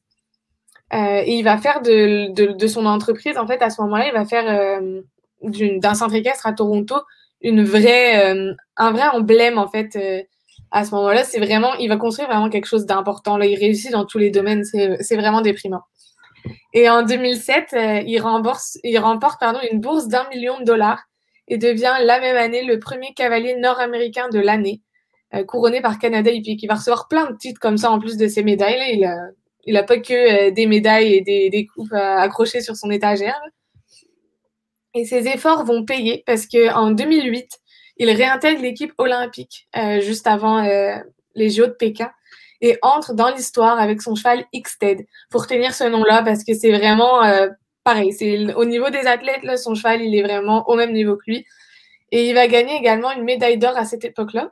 [0.93, 4.25] et il va faire de, de, son entreprise, en fait, à ce moment-là, il va
[4.25, 4.79] faire
[5.41, 6.97] d'un centre équestre à Toronto
[7.41, 10.21] une vraie, euh, un vrai emblème en fait euh,
[10.71, 11.23] à ce moment-là.
[11.23, 13.37] C'est vraiment, il va construire vraiment quelque chose d'important.
[13.37, 14.63] Là, il réussit dans tous les domaines.
[14.63, 15.81] C'est vraiment déprimant.
[16.73, 21.03] Et en 2007, euh, il, rembourse, il remporte pardon, une bourse d'un million de dollars
[21.49, 24.81] et devient la même année le premier cavalier nord-américain de l'année,
[25.47, 26.63] couronné par Canada Hippique.
[26.63, 29.05] Il va recevoir plein de titres comme ça en plus de ses médailles.
[29.65, 33.39] Il a, pas que des médailles et des, coupes accrochées sur son étagère.
[34.93, 37.59] Et ses efforts vont payer parce qu'en 2008,
[37.99, 40.95] il réintègre l'équipe olympique euh, juste avant euh,
[41.35, 42.09] les JO de Pékin
[42.61, 45.05] et entre dans l'histoire avec son cheval Xted.
[45.29, 47.49] Pour tenir ce nom-là parce que c'est vraiment euh,
[47.89, 48.13] pareil.
[48.13, 51.23] C'est au niveau des athlètes là, son cheval il est vraiment au même niveau que
[51.27, 51.45] lui.
[52.11, 54.51] Et il va gagner également une médaille d'or à cette époque-là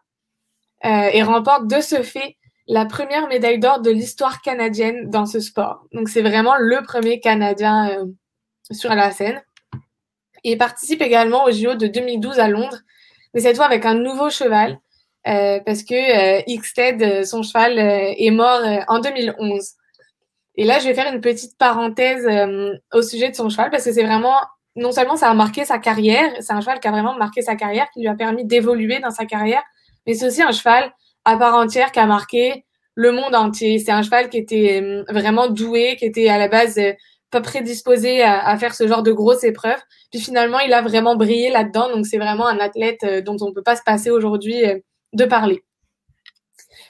[0.83, 5.85] et remporte de ce fait la première médaille d'or de l'histoire canadienne dans ce sport.
[5.91, 8.07] Donc c'est vraiment le premier Canadien
[8.71, 9.41] sur la scène.
[10.43, 12.79] Il participe également au JO de 2012 à Londres,
[13.33, 14.79] mais cette fois avec un nouveau cheval,
[15.27, 19.73] euh, parce que euh, Xted, euh, son cheval, est mort en 2011.
[20.57, 22.27] Et là, je vais faire une petite parenthèse
[22.93, 24.35] au sujet de son cheval, parce que c'est vraiment,
[24.75, 27.55] non seulement ça a marqué sa carrière, c'est un cheval qui a vraiment marqué sa
[27.55, 29.63] carrière, qui lui a permis d'évoluer dans sa carrière,
[30.05, 30.91] mais c'est aussi un cheval
[31.25, 33.77] à part entière qui a marqué le monde entier.
[33.77, 36.79] C'est un cheval qui était vraiment doué, qui était à la base
[37.29, 39.81] pas prédisposé à, faire ce genre de grosses épreuves.
[40.11, 41.89] Puis finalement, il a vraiment brillé là-dedans.
[41.93, 44.79] Donc, c'est vraiment un athlète euh, dont on ne peut pas se passer aujourd'hui euh,
[45.13, 45.63] de parler.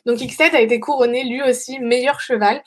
[0.06, 2.62] Donc, X7 a été couronné lui aussi meilleur cheval.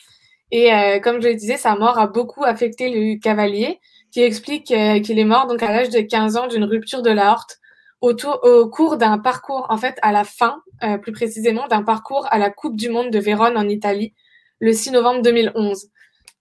[0.50, 3.80] Et euh, comme je le disais, sa mort a beaucoup affecté le cavalier,
[4.10, 7.58] qui explique qu'il est mort donc à l'âge de 15 ans d'une rupture de l'aorte
[8.00, 10.62] au, au cours d'un parcours, en fait, à la fin,
[11.02, 14.14] plus précisément, d'un parcours à la Coupe du Monde de Vérone en Italie,
[14.58, 15.90] le 6 novembre 2011.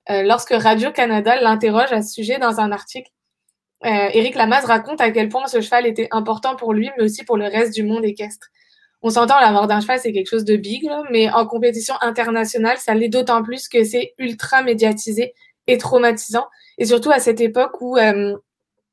[0.10, 3.12] Euh, lorsque Radio-Canada l'interroge à ce sujet dans un article.
[3.86, 7.24] Euh, Éric Lamaze raconte à quel point ce cheval était important pour lui, mais aussi
[7.24, 8.48] pour le reste du monde équestre.
[9.02, 12.78] On s'entend, la mort d'un cheval, c'est quelque chose de big, mais en compétition internationale,
[12.78, 15.34] ça l'est d'autant plus que c'est ultra médiatisé
[15.68, 16.48] et traumatisant.
[16.78, 18.36] Et surtout à cette époque où euh,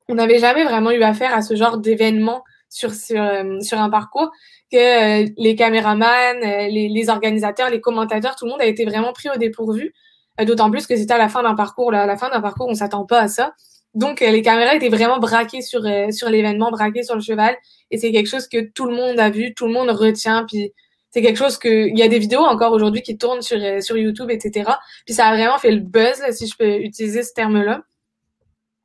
[0.08, 3.22] on n'avait jamais vraiment eu affaire à ce genre d'événement sur, sur,
[3.60, 4.30] sur, un parcours,
[4.70, 9.28] que les caméramans, les, les, organisateurs, les commentateurs, tout le monde a été vraiment pris
[9.30, 9.92] au dépourvu.
[10.40, 11.90] Euh, d'autant plus que c'était à la fin d'un parcours.
[11.92, 12.02] Là.
[12.02, 13.54] À la fin d'un parcours, on s'attend pas à ça.
[13.94, 17.56] Donc, euh, les caméras étaient vraiment braquées sur, euh, sur l'événement, braquées sur le cheval.
[17.90, 20.44] Et c'est quelque chose que tout le monde a vu, tout le monde retient.
[20.46, 20.72] Puis,
[21.10, 21.88] c'est quelque chose que.
[21.88, 24.70] Il y a des vidéos encore aujourd'hui qui tournent sur, sur YouTube, etc.
[25.04, 27.82] Puis, ça a vraiment fait le buzz, si je peux utiliser ce terme-là.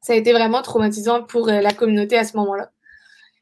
[0.01, 2.71] Ça a été vraiment traumatisant pour la communauté à ce moment-là.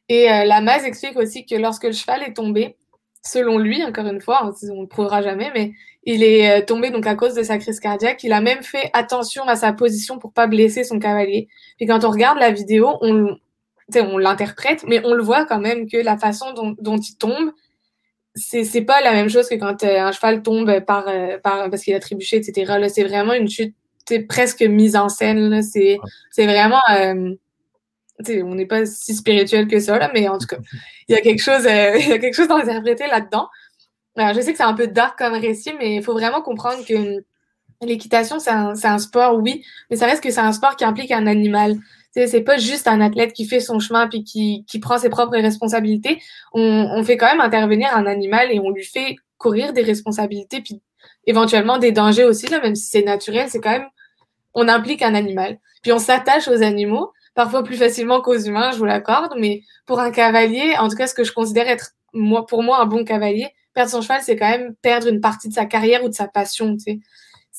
[0.09, 2.75] Et la Maz explique aussi que lorsque le cheval est tombé,
[3.23, 6.65] selon lui, encore une fois, hein, on ne le prouvera jamais, mais il est euh,
[6.65, 8.23] tombé donc à cause de sa crise cardiaque.
[8.23, 11.47] Il a même fait attention à sa position pour pas blesser son cavalier.
[11.77, 13.37] Puis quand on regarde la vidéo, on,
[13.95, 17.51] on l'interprète, mais on le voit quand même que la façon dont, dont il tombe,
[18.35, 21.83] c'est, pas la même chose que quand euh, un cheval tombe par, euh, par parce
[21.83, 22.73] qu'il a trébuché, etc.
[22.79, 23.75] Là, c'est vraiment une chute
[24.27, 25.61] presque mise en scène.
[25.61, 25.99] C'est
[26.37, 26.81] vraiment.
[26.91, 27.35] Euh,
[28.27, 30.57] on n'est pas si spirituel que ça, là, mais en tout cas,
[31.07, 33.47] il y a quelque chose, euh, il y a quelque chose d'interprété là-dedans.
[34.17, 37.23] Je sais que c'est un peu dark comme récit, mais il faut vraiment comprendre que
[37.81, 41.11] l'équitation, c'est un, un, sport, oui, mais ça reste que c'est un sport qui implique
[41.11, 41.77] un animal.
[42.11, 45.37] C'est pas juste un athlète qui fait son chemin puis qui, qui prend ses propres
[45.37, 46.21] responsabilités.
[46.53, 50.61] On, on, fait quand même intervenir un animal et on lui fait courir des responsabilités
[50.61, 50.81] puis
[51.25, 53.87] éventuellement des dangers aussi, là, même si c'est naturel, c'est quand même,
[54.53, 55.59] on implique un animal.
[55.81, 59.99] Puis on s'attache aux animaux, parfois plus facilement qu'aux humains, je vous l'accorde, mais pour
[59.99, 63.05] un cavalier, en tout cas, ce que je considère être, moi, pour moi, un bon
[63.05, 66.13] cavalier, perdre son cheval, c'est quand même perdre une partie de sa carrière ou de
[66.13, 66.99] sa passion, tu sais.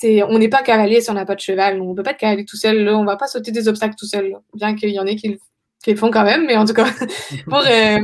[0.03, 1.81] On n'est pas cavalier si on n'a pas de cheval.
[1.81, 2.89] On peut pas être cavalier tout seul.
[2.89, 4.37] On va pas sauter des obstacles tout seul.
[4.55, 5.39] Bien qu'il y en ait qui,
[5.87, 6.87] le font quand même, mais en tout cas,
[7.49, 7.99] pour, euh,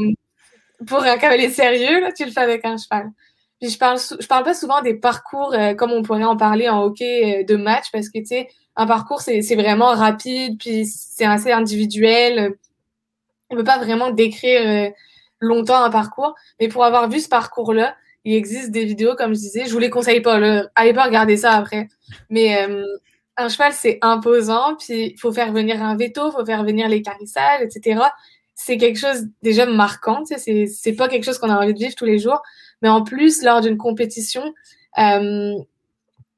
[0.86, 3.10] pour un cavalier sérieux, tu le fais avec un cheval.
[3.60, 6.68] Puis je parle, je parle pas souvent des parcours euh, comme on pourrait en parler
[6.68, 10.84] en hockey euh, de match parce que tu sais, un parcours c'est vraiment rapide puis
[10.84, 12.54] c'est assez individuel.
[13.48, 14.92] On peut pas vraiment décrire
[15.40, 17.94] longtemps un parcours, mais pour avoir vu ce parcours-là,
[18.26, 19.66] il existe des vidéos, comme je disais.
[19.66, 20.34] Je vous les conseille pas.
[20.74, 21.88] Allez pas regarder ça après.
[22.28, 22.84] Mais euh,
[23.36, 24.74] un cheval, c'est imposant.
[24.74, 28.00] Puis il faut faire venir un veto, il faut faire venir les carissages, etc.
[28.56, 30.24] C'est quelque chose déjà marquant.
[30.24, 32.42] C'est pas quelque chose qu'on a envie de vivre tous les jours.
[32.82, 34.52] Mais en plus, lors d'une compétition,
[34.98, 35.54] euh,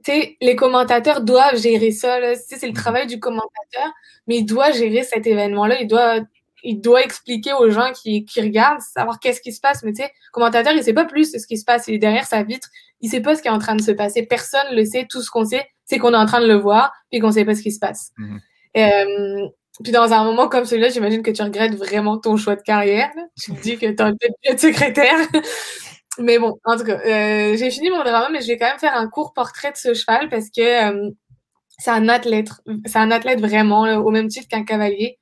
[0.07, 2.19] les commentateurs doivent gérer ça.
[2.35, 3.95] C'est le travail du commentateur,
[4.27, 5.81] mais il doit gérer cet événement-là.
[5.81, 6.21] Il doit
[6.63, 9.83] il doit expliquer aux gens qui, qui regardent, savoir qu'est-ce qui se passe.
[9.83, 11.89] Mais tu sais, commentateur, il sait pas plus de ce qui se passe.
[11.89, 12.69] Il est derrière sa vitre.
[13.01, 14.25] Il sait pas ce qui est en train de se passer.
[14.25, 15.07] Personne le sait.
[15.09, 17.45] Tout ce qu'on sait, c'est qu'on est en train de le voir puis qu'on sait
[17.45, 18.13] pas ce qui se passe.
[18.77, 19.47] Euh,
[19.83, 23.11] puis dans un moment comme celui-là, j'imagine que tu regrettes vraiment ton choix de carrière.
[23.41, 25.17] Tu te dis que tu as peut-être dû être secrétaire.
[26.19, 28.79] mais bon, en tout cas, euh, j'ai fini mon drama, mais je vais quand même
[28.79, 31.11] faire un court portrait de ce cheval parce que euh,
[31.79, 32.51] c'est un athlète.
[32.87, 35.19] C'est un athlète vraiment, au même titre qu'un cavalier.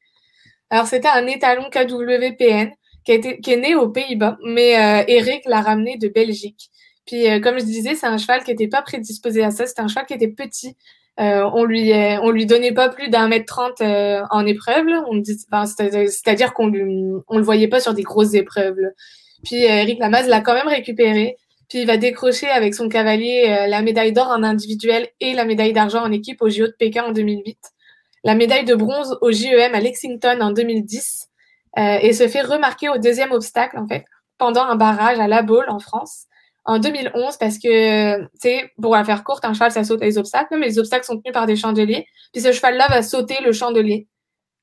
[0.71, 2.73] Alors, c'était un étalon KWPN
[3.05, 6.71] qui, a été, qui est né aux Pays-Bas, mais euh, Eric l'a ramené de Belgique.
[7.07, 9.67] Puis, euh, comme je disais, c'est un cheval qui n'était pas prédisposé à ça.
[9.67, 10.77] C'était un cheval qui était petit.
[11.19, 14.87] Euh, on lui on lui donnait pas plus d'un mètre trente en épreuve.
[15.09, 16.83] On c'est-à-dire qu'on lui
[17.29, 18.77] on le voyait pas sur des grosses épreuves.
[19.45, 21.37] Puis Eric Lamaze l'a quand même récupéré.
[21.71, 25.73] Puis il va décrocher avec son cavalier la médaille d'or en individuel et la médaille
[25.73, 27.57] d'argent en équipe au JO de Pékin en 2008
[28.27, 31.29] la médaille de bronze au JEM à Lexington en 2010
[31.79, 34.05] euh, et se fait remarquer au deuxième obstacle, en fait,
[34.37, 36.25] pendant un barrage à La Baule, en France,
[36.65, 40.59] en 2011, parce que, tu pour la faire courte, un cheval, ça saute les obstacles,
[40.59, 42.05] mais les obstacles sont tenus par des chandeliers.
[42.33, 44.09] Puis ce cheval-là va sauter le chandelier.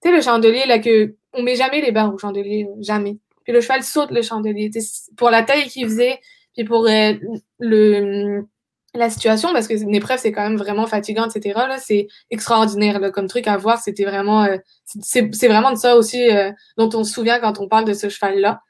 [0.01, 3.17] Tu sais, le chandelier, là, que on met jamais les barres au chandelier, jamais.
[3.45, 4.71] Puis le cheval saute le chandelier.
[5.15, 6.19] Pour la taille qu'il faisait,
[6.53, 7.13] puis pour euh,
[7.59, 8.45] le,
[8.93, 13.11] la situation parce que une épreuve c'est quand même vraiment fatigant etc là c'est extraordinaire
[13.11, 13.79] comme truc à voir.
[13.79, 14.57] C'était vraiment euh,
[15.01, 18.09] c'est vraiment de ça aussi euh, dont on se souvient quand on parle de ce
[18.09, 18.61] cheval là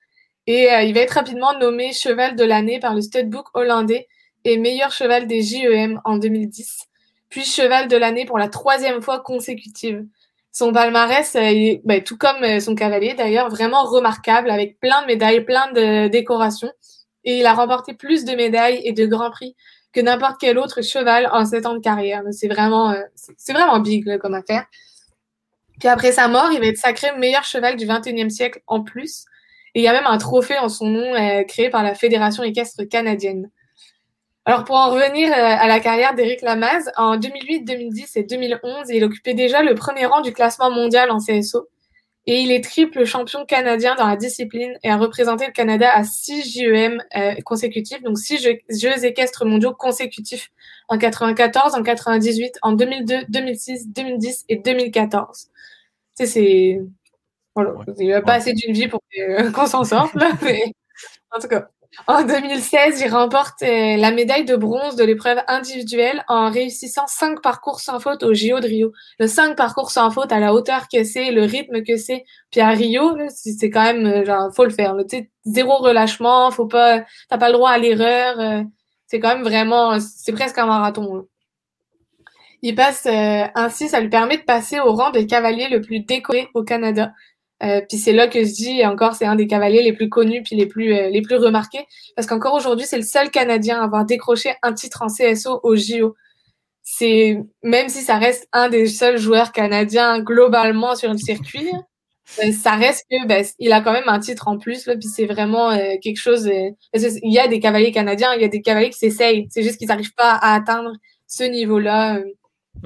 [0.48, 4.08] et euh, il va être rapidement nommé cheval de l'année par le Studbook hollandais
[4.46, 6.86] et meilleur cheval des JEM en 2010
[7.30, 10.06] puis cheval de l'année pour la troisième fois consécutive.
[10.52, 15.44] Son palmarès est, ben, tout comme son cavalier d'ailleurs vraiment remarquable avec plein de médailles
[15.44, 16.72] plein de décorations.
[17.24, 19.56] Et il a remporté plus de médailles et de grands prix
[19.94, 22.24] que n'importe quel autre cheval en sept ans de carrière.
[22.32, 23.02] C'est vraiment, euh,
[23.38, 24.66] c'est vraiment big comme affaire.
[25.80, 29.26] Puis après sa mort, il va être sacré meilleur cheval du 21e siècle en plus.
[29.76, 32.44] Et il y a même un trophée en son nom euh, créé par la Fédération
[32.44, 33.50] équestre canadienne.
[34.46, 38.90] Alors pour en revenir euh, à la carrière d'Éric Lamaze, en 2008, 2010 et 2011,
[38.90, 41.70] il occupait déjà le premier rang du classement mondial en CSO
[42.26, 46.04] et il est triple champion canadien dans la discipline et a représenté le Canada à
[46.04, 50.50] six JEM euh, consécutifs, donc six jeux, jeux, équestres mondiaux consécutifs
[50.88, 55.50] en 94, en 98, en 2002, 2006, 2010 et 2014.
[56.18, 56.82] Tu sais, c'est...
[57.56, 59.02] Voilà, il n'y a pas assez d'une vie pour
[59.54, 60.64] qu'on s'en sorte, là, mais
[61.32, 61.70] en tout cas.
[62.08, 67.42] En 2016, il remporte euh, la médaille de bronze de l'épreuve individuelle en réussissant cinq
[67.42, 68.92] parcours sans faute au JO de Rio.
[69.20, 72.26] Le cinq parcours sans faute à la hauteur que c'est, le rythme que c'est.
[72.52, 74.96] Puis à Rio, c'est quand même, euh, genre, faut le faire.
[75.46, 78.40] Zéro relâchement, faut pas, t'as pas le droit à l'erreur.
[78.40, 78.64] Euh,
[79.08, 81.28] c'est quand même vraiment, c'est presque un marathon.
[82.64, 86.48] Il passe ainsi, ça lui permet de passer au rang de cavalier le plus décoré
[86.54, 87.12] au Canada.
[87.64, 90.44] Euh, puis c'est là que je dis encore, c'est un des cavaliers les plus connus
[90.44, 91.86] puis les plus euh, les plus remarqués,
[92.16, 95.76] parce qu'encore aujourd'hui, c'est le seul Canadien à avoir décroché un titre en CSO au
[95.76, 96.16] JO.
[96.82, 101.70] C'est même si ça reste un des seuls joueurs canadiens globalement sur le circuit,
[102.44, 105.08] euh, ça reste que ben, il a quand même un titre en plus là, puis
[105.08, 106.50] c'est vraiment quelque chose.
[106.94, 109.78] il y a des cavaliers canadiens, il y a des cavaliers qui s'essayent, c'est juste
[109.78, 110.92] qu'ils n'arrivent pas à atteindre
[111.28, 112.20] ce niveau-là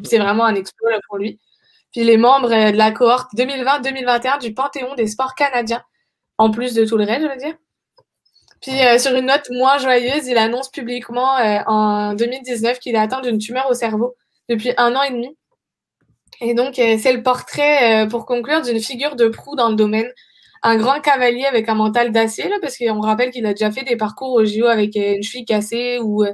[0.03, 1.39] C'est vraiment un exploit pour lui.
[1.91, 5.83] Puis les membres de la cohorte 2020-2021 du Panthéon des sports canadiens,
[6.37, 7.55] en plus de tout le reste, je veux dire.
[8.61, 13.37] Puis sur une note moins joyeuse, il annonce publiquement en 2019 qu'il est atteint d'une
[13.37, 14.15] tumeur au cerveau
[14.49, 15.37] depuis un an et demi.
[16.41, 20.11] Et donc, c'est le portrait, pour conclure, d'une figure de proue dans le domaine
[20.63, 23.95] un grand cavalier avec un mental d'acier, parce qu'on rappelle qu'il a déjà fait des
[23.95, 26.31] parcours au JO avec euh, une cheville cassée ou, euh,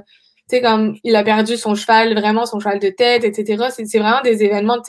[0.48, 3.68] tu sais, comme il a perdu son cheval, vraiment son cheval de tête, etc.
[3.70, 4.80] C'est vraiment des événements,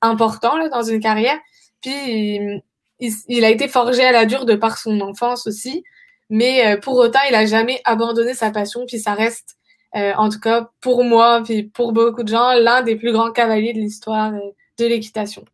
[0.00, 1.38] importants là, dans une carrière.
[1.80, 2.62] Puis,
[3.00, 5.84] il, a été forgé à la dure de par son enfance aussi.
[6.30, 8.84] Mais euh, pour autant, il a jamais abandonné sa passion.
[8.86, 9.56] Puis ça reste,
[9.94, 13.72] en tout cas pour moi, puis pour beaucoup de gens, l'un des plus grands cavaliers
[13.72, 15.44] de l'histoire de l'équitation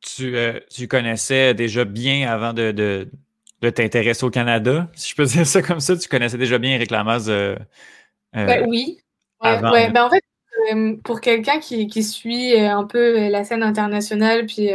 [0.00, 3.10] tu, euh, tu, connaissais déjà bien avant de, de,
[3.60, 4.88] de t'intéresser au Canada.
[4.94, 6.92] Si je peux dire ça comme ça, tu connaissais déjà bien Eric.
[6.92, 7.56] Euh,
[8.36, 8.98] euh ben, oui.
[9.42, 10.22] Ouais, ben, en fait,
[10.70, 14.70] euh, pour quelqu'un qui, qui, suit un peu la scène internationale puis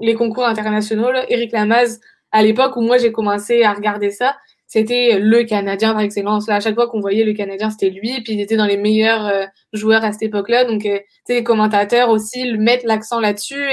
[0.00, 2.00] les concours internationaux, là, Eric Lamaze,
[2.32, 6.48] à l'époque où moi j'ai commencé à regarder ça, c'était le Canadien par excellence.
[6.48, 8.22] Là, à chaque fois qu'on voyait le Canadien, c'était lui.
[8.22, 10.64] Puis il était dans les meilleurs joueurs à cette époque-là.
[10.64, 10.88] Donc,
[11.28, 13.68] les commentateurs aussi mettent l'accent là-dessus.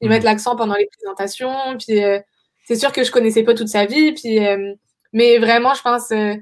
[0.00, 1.76] Ils mettent l'accent pendant les présentations.
[1.78, 2.18] Puis euh,
[2.64, 4.12] c'est sûr que je connaissais pas toute sa vie.
[4.12, 4.74] Puis, euh,
[5.12, 6.34] mais vraiment, je pense, euh,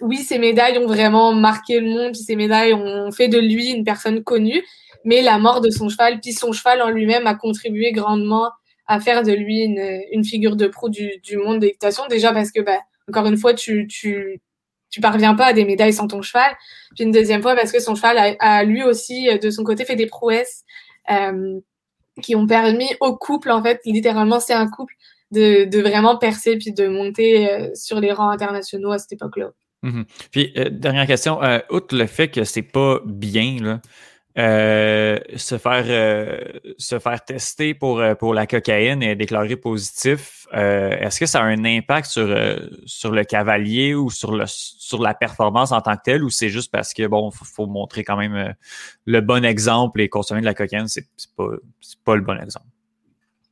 [0.00, 2.12] oui, ces médailles ont vraiment marqué le monde.
[2.12, 4.62] Puis ces médailles ont fait de lui une personne connue.
[5.04, 8.50] Mais la mort de son cheval, puis son cheval en lui-même a contribué grandement
[8.86, 12.04] à faire de lui une, figure de proue du, monde de l'équitation.
[12.08, 14.40] Déjà parce que, bah, encore une fois, tu, tu,
[14.90, 16.52] tu parviens pas à des médailles sans ton cheval.
[16.94, 19.84] Puis une deuxième fois parce que son cheval a, a lui aussi, de son côté,
[19.84, 20.62] fait des prouesses.
[21.10, 21.60] Euh,
[22.22, 24.94] qui ont permis au couple, en fait, littéralement, c'est un couple,
[25.30, 29.50] de, de, vraiment percer puis de monter euh, sur les rangs internationaux à cette époque-là.
[29.84, 30.04] Mm-hmm.
[30.32, 33.80] Puis, euh, dernière question, euh, outre le fait que c'est pas bien, là,
[34.36, 35.84] euh, se faire
[36.76, 41.64] se faire tester pour, pour la cocaïne et déclarer positif, est-ce que ça a un
[41.64, 42.36] impact sur,
[42.84, 46.48] sur le cavalier ou sur le sur la performance en tant que telle ou c'est
[46.48, 48.56] juste parce que bon, faut, faut montrer quand même
[49.04, 51.06] le bon exemple et consommer de la cocaïne, c'est
[51.36, 51.50] pas
[52.04, 52.66] pas le bon exemple?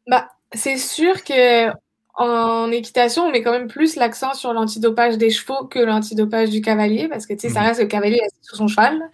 [0.09, 1.71] Bah, c'est sûr que
[2.15, 6.61] en équitation, on met quand même plus l'accent sur l'antidopage des chevaux que l'antidopage du
[6.61, 7.67] cavalier, parce que tu sais, ça mhm.
[7.67, 9.11] reste le cavalier sur son cheval.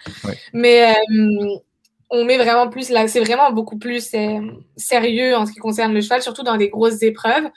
[0.53, 1.57] Mais euh,
[2.11, 4.41] on met vraiment plus là, c'est vraiment beaucoup plus euh,
[4.77, 7.49] sérieux en ce qui concerne le cheval, surtout dans des grosses épreuves.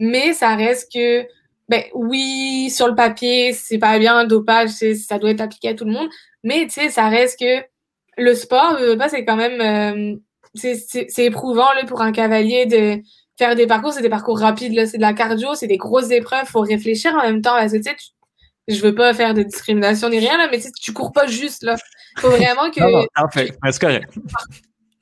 [0.00, 1.26] Mais ça reste que,
[1.68, 5.74] ben oui, sur le papier, c'est pas bien, un dopage, ça doit être appliqué à
[5.74, 6.08] tout le monde.
[6.42, 7.64] Mais tu sais, ça reste que
[8.16, 8.78] le sport,
[9.10, 10.16] c'est quand même, euh,
[10.54, 13.02] c'est éprouvant là, pour un cavalier de
[13.38, 16.10] faire des parcours, c'est des parcours rapides, là, c'est de la cardio, c'est des grosses
[16.10, 17.96] épreuves, faut réfléchir en même temps, parce que tu sais,
[18.68, 21.62] je veux pas faire de discrimination ni rien, là, mais tu, tu cours pas juste,
[21.62, 21.76] là.
[22.18, 22.80] Faut vraiment que.
[22.80, 24.12] non, en fait, c'est correct.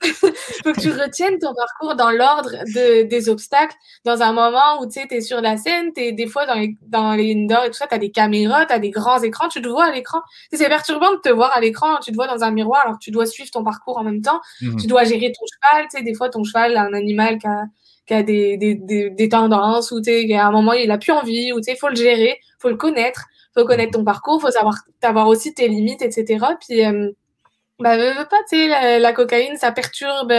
[0.63, 3.75] faut que tu retiennes ton parcours dans l'ordre de, des obstacles,
[4.05, 6.77] dans un moment où tu es sur la scène, tu es des fois dans les,
[6.83, 9.49] dans les indoors et tout ça, tu as des caméras, tu as des grands écrans,
[9.49, 10.21] tu te vois à l'écran.
[10.53, 13.05] C'est perturbant de te voir à l'écran, tu te vois dans un miroir alors que
[13.05, 14.77] tu dois suivre ton parcours en même temps, mhm.
[14.77, 17.65] tu dois gérer ton cheval, tu sais, des fois ton cheval, un animal qui a
[18.07, 21.53] qui a des, des, des, des tendances, ou à un moment, il a plus envie,
[21.53, 23.25] ou il faut le gérer, faut le connaître,
[23.55, 26.45] faut connaître ton parcours, faut savoir avoir aussi tes limites, etc.
[26.61, 27.11] Puis, euh,
[27.79, 27.97] bah,
[28.27, 30.33] pas, tu la, la, cocaïne, ça perturbe,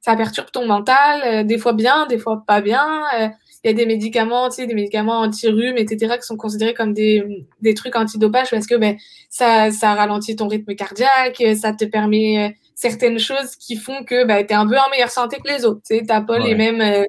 [0.00, 3.02] ça perturbe ton mental, euh, des fois bien, des fois pas bien.
[3.18, 3.28] Euh,
[3.62, 6.94] il y a des médicaments, tu sais, des médicaments anti-rhume, etc., qui sont considérés comme
[6.94, 8.96] des, des trucs antidopage parce que ben,
[9.28, 14.42] ça, ça ralentit ton rythme cardiaque, ça te permet certaines choses qui font que bah,
[14.42, 15.82] tu es un peu en meilleure santé que les autres.
[15.86, 17.04] Tu n'as pas les, mêmes, euh,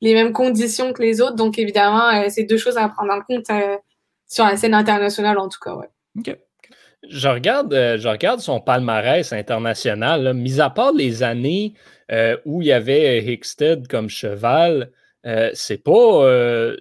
[0.00, 1.36] les mêmes conditions que les autres.
[1.36, 3.76] Donc, évidemment, euh, c'est deux choses à prendre en compte euh,
[4.26, 5.74] sur la scène internationale, en tout cas.
[5.74, 5.88] Ouais.
[6.18, 6.34] OK.
[7.06, 10.32] Je regarde, je regarde son palmarès international.
[10.32, 11.74] Mis à part les années
[12.44, 14.92] où il y avait Hickstead comme cheval,
[15.52, 16.74] c'est pas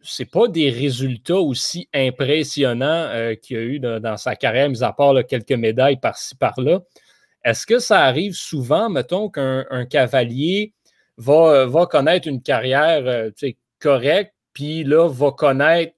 [0.00, 4.92] c'est pas des résultats aussi impressionnants qu'il y a eu dans, sa carrière, mis à
[4.92, 6.82] part quelques médailles par-ci par-là.
[7.44, 10.72] Est-ce que ça arrive souvent, mettons, qu'un cavalier
[11.18, 13.30] va, va, connaître une carrière euh,
[13.78, 15.94] correcte, puis là, va connaître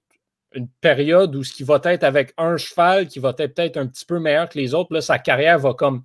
[0.55, 3.87] une période où ce qui va être avec un cheval qui va être peut-être un
[3.87, 6.03] petit peu meilleur que les autres, sa carrière va comme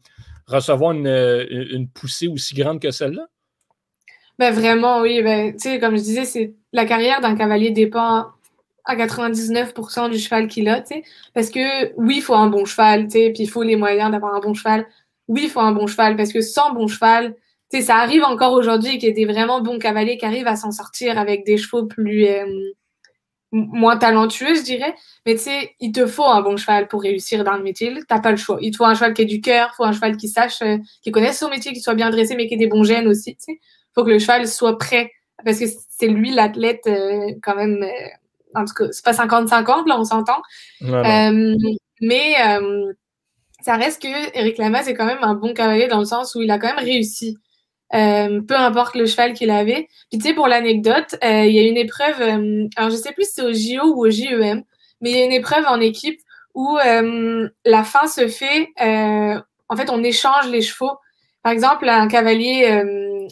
[0.47, 3.27] recevoir une, une poussée aussi grande que celle-là?
[4.37, 5.21] Ben vraiment, oui.
[5.21, 8.27] Ben, comme je disais, c'est la carrière d'un cavalier dépend
[8.85, 10.83] à 99% du cheval qu'il a,
[11.33, 14.39] parce que oui, il faut un bon cheval, puis il faut les moyens d'avoir un
[14.39, 14.87] bon cheval
[15.27, 17.35] oui, il faut un bon cheval parce que sans bon cheval,
[17.79, 20.71] ça arrive encore aujourd'hui qu'il y ait des vraiment bons cavaliers qui arrivent à s'en
[20.71, 22.45] sortir avec des chevaux plus, euh,
[23.51, 24.93] moins talentueux, je dirais.
[25.25, 27.93] Mais tu sais, il te faut un bon cheval pour réussir dans le métier.
[28.07, 28.57] T'as pas le choix.
[28.61, 30.61] Il te faut un cheval qui ait du cœur, il faut un cheval qui sache,
[30.61, 33.07] euh, qui connaisse son métier, qui soit bien dressé, mais qui ait des bons gènes
[33.07, 33.35] aussi.
[33.35, 33.59] Tu sais,
[33.93, 35.11] faut que le cheval soit prêt
[35.43, 37.83] parce que c'est lui l'athlète euh, quand même.
[37.83, 38.07] Euh,
[38.53, 40.41] en tout cas, c'est pas 50-50 là, on s'entend.
[42.01, 42.35] mais
[43.63, 46.41] ça reste que Eric Lamaze est quand même un bon cavalier dans le sens où
[46.41, 47.37] il a quand même réussi.
[47.93, 49.87] Euh, peu importe le cheval qu'il avait.
[50.09, 53.11] Puis tu sais, pour l'anecdote, euh, il y a une épreuve, euh, alors je sais
[53.11, 54.63] plus si c'est au JO ou au JEM,
[55.01, 56.19] mais il y a une épreuve en équipe
[56.53, 60.91] où la fin se fait, en fait, on échange les chevaux.
[61.43, 62.83] Par exemple, un cavalier,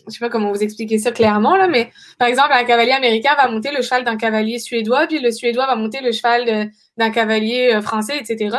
[0.07, 3.35] je sais pas comment vous expliquer ça clairement là, mais par exemple, un cavalier américain
[3.35, 7.09] va monter le cheval d'un cavalier suédois, puis le suédois va monter le cheval d'un
[7.09, 8.57] cavalier français, etc.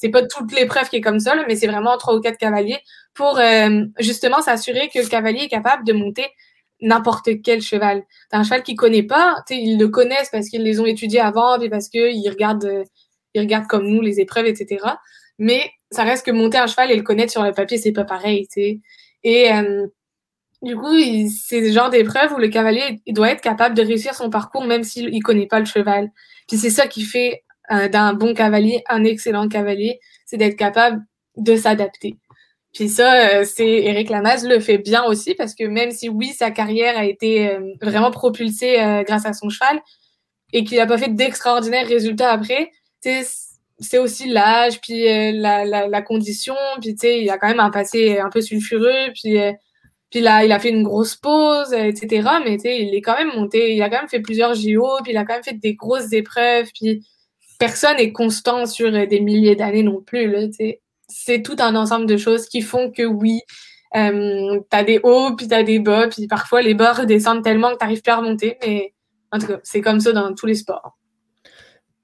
[0.00, 2.38] C'est pas toute l'épreuve qui est comme ça, là, mais c'est vraiment trois ou quatre
[2.38, 2.78] cavaliers
[3.18, 6.26] pour euh, justement s'assurer que le cavalier est capable de monter
[6.80, 8.04] n'importe quel cheval.
[8.30, 11.68] Un cheval qu'ils connaît pas, ils le connaissent parce qu'ils les ont étudiés avant, et
[11.68, 12.84] parce qu'ils regardent, euh,
[13.34, 14.84] ils regardent comme nous les épreuves, etc.
[15.38, 18.04] Mais ça reste que monter un cheval et le connaître sur le papier, c'est pas
[18.04, 18.80] pareil, sais.
[19.24, 19.86] Et euh,
[20.62, 20.96] du coup,
[21.28, 24.64] c'est le genre d'épreuve où le cavalier il doit être capable de réussir son parcours
[24.64, 26.10] même s'il ne connaît pas le cheval.
[26.48, 31.04] Puis c'est ça qui fait d'un bon cavalier un excellent cavalier, c'est d'être capable
[31.36, 32.16] de s'adapter.
[32.74, 36.28] Puis ça, euh, c'est Eric Lamaze le fait bien aussi parce que même si oui,
[36.28, 39.80] sa carrière a été euh, vraiment propulsée euh, grâce à son cheval
[40.52, 46.02] et qu'il n'a pas fait d'extraordinaires résultats après, c'est aussi l'âge, puis la, la, la,
[46.02, 49.36] condition, puis il a quand même un passé un peu sulfureux, puis,
[50.10, 52.28] puis là, il a fait une grosse pause, etc.
[52.44, 55.16] Mais il est quand même monté, il a quand même fait plusieurs JO, puis il
[55.16, 57.06] a quand même fait des grosses épreuves, puis
[57.58, 60.34] personne n'est constant sur des milliers d'années non plus,
[61.08, 63.40] c'est tout un ensemble de choses qui font que oui,
[63.96, 67.42] euh, tu as des hauts, puis tu as des bas, puis parfois les bas redescendent
[67.42, 68.58] tellement que tu n'arrives plus à remonter.
[68.62, 68.94] Mais
[69.32, 70.98] en tout cas, c'est comme ça dans tous les sports.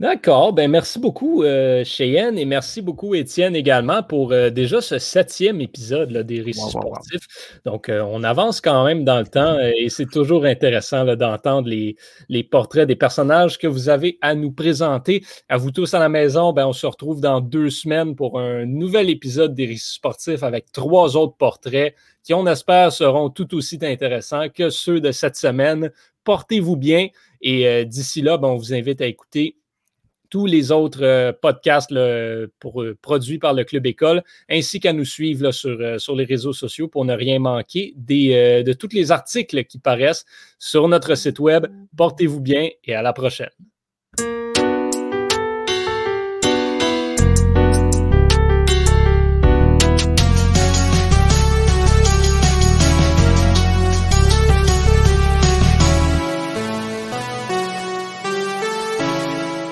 [0.01, 0.53] D'accord.
[0.53, 5.61] Ben merci beaucoup, euh, Cheyenne, et merci beaucoup, Étienne, également, pour euh, déjà ce septième
[5.61, 7.61] épisode des récits sportifs.
[7.64, 11.95] Donc, euh, on avance quand même dans le temps et c'est toujours intéressant d'entendre les,
[12.28, 15.24] les, portraits des personnages que vous avez à nous présenter.
[15.49, 18.66] À vous tous à la maison, ben, on se retrouve dans deux semaines pour un
[18.66, 23.78] nouvel épisode des récits sportifs avec trois autres portraits qui, on espère, seront tout aussi
[23.80, 25.92] intéressants que ceux de cette semaine.
[26.24, 29.57] Portez-vous bien et d'ici là, ben, on vous invite à écouter
[30.35, 32.49] tous les autres euh, podcasts euh,
[33.01, 36.89] produits par le Club École, ainsi qu'à nous suivre sur, euh, sur les réseaux sociaux
[36.89, 40.24] pour ne rien manquer des, de tous les articles qui paraissent
[40.59, 41.68] sur notre site web.
[41.97, 43.53] Portez-vous bien et à la prochaine.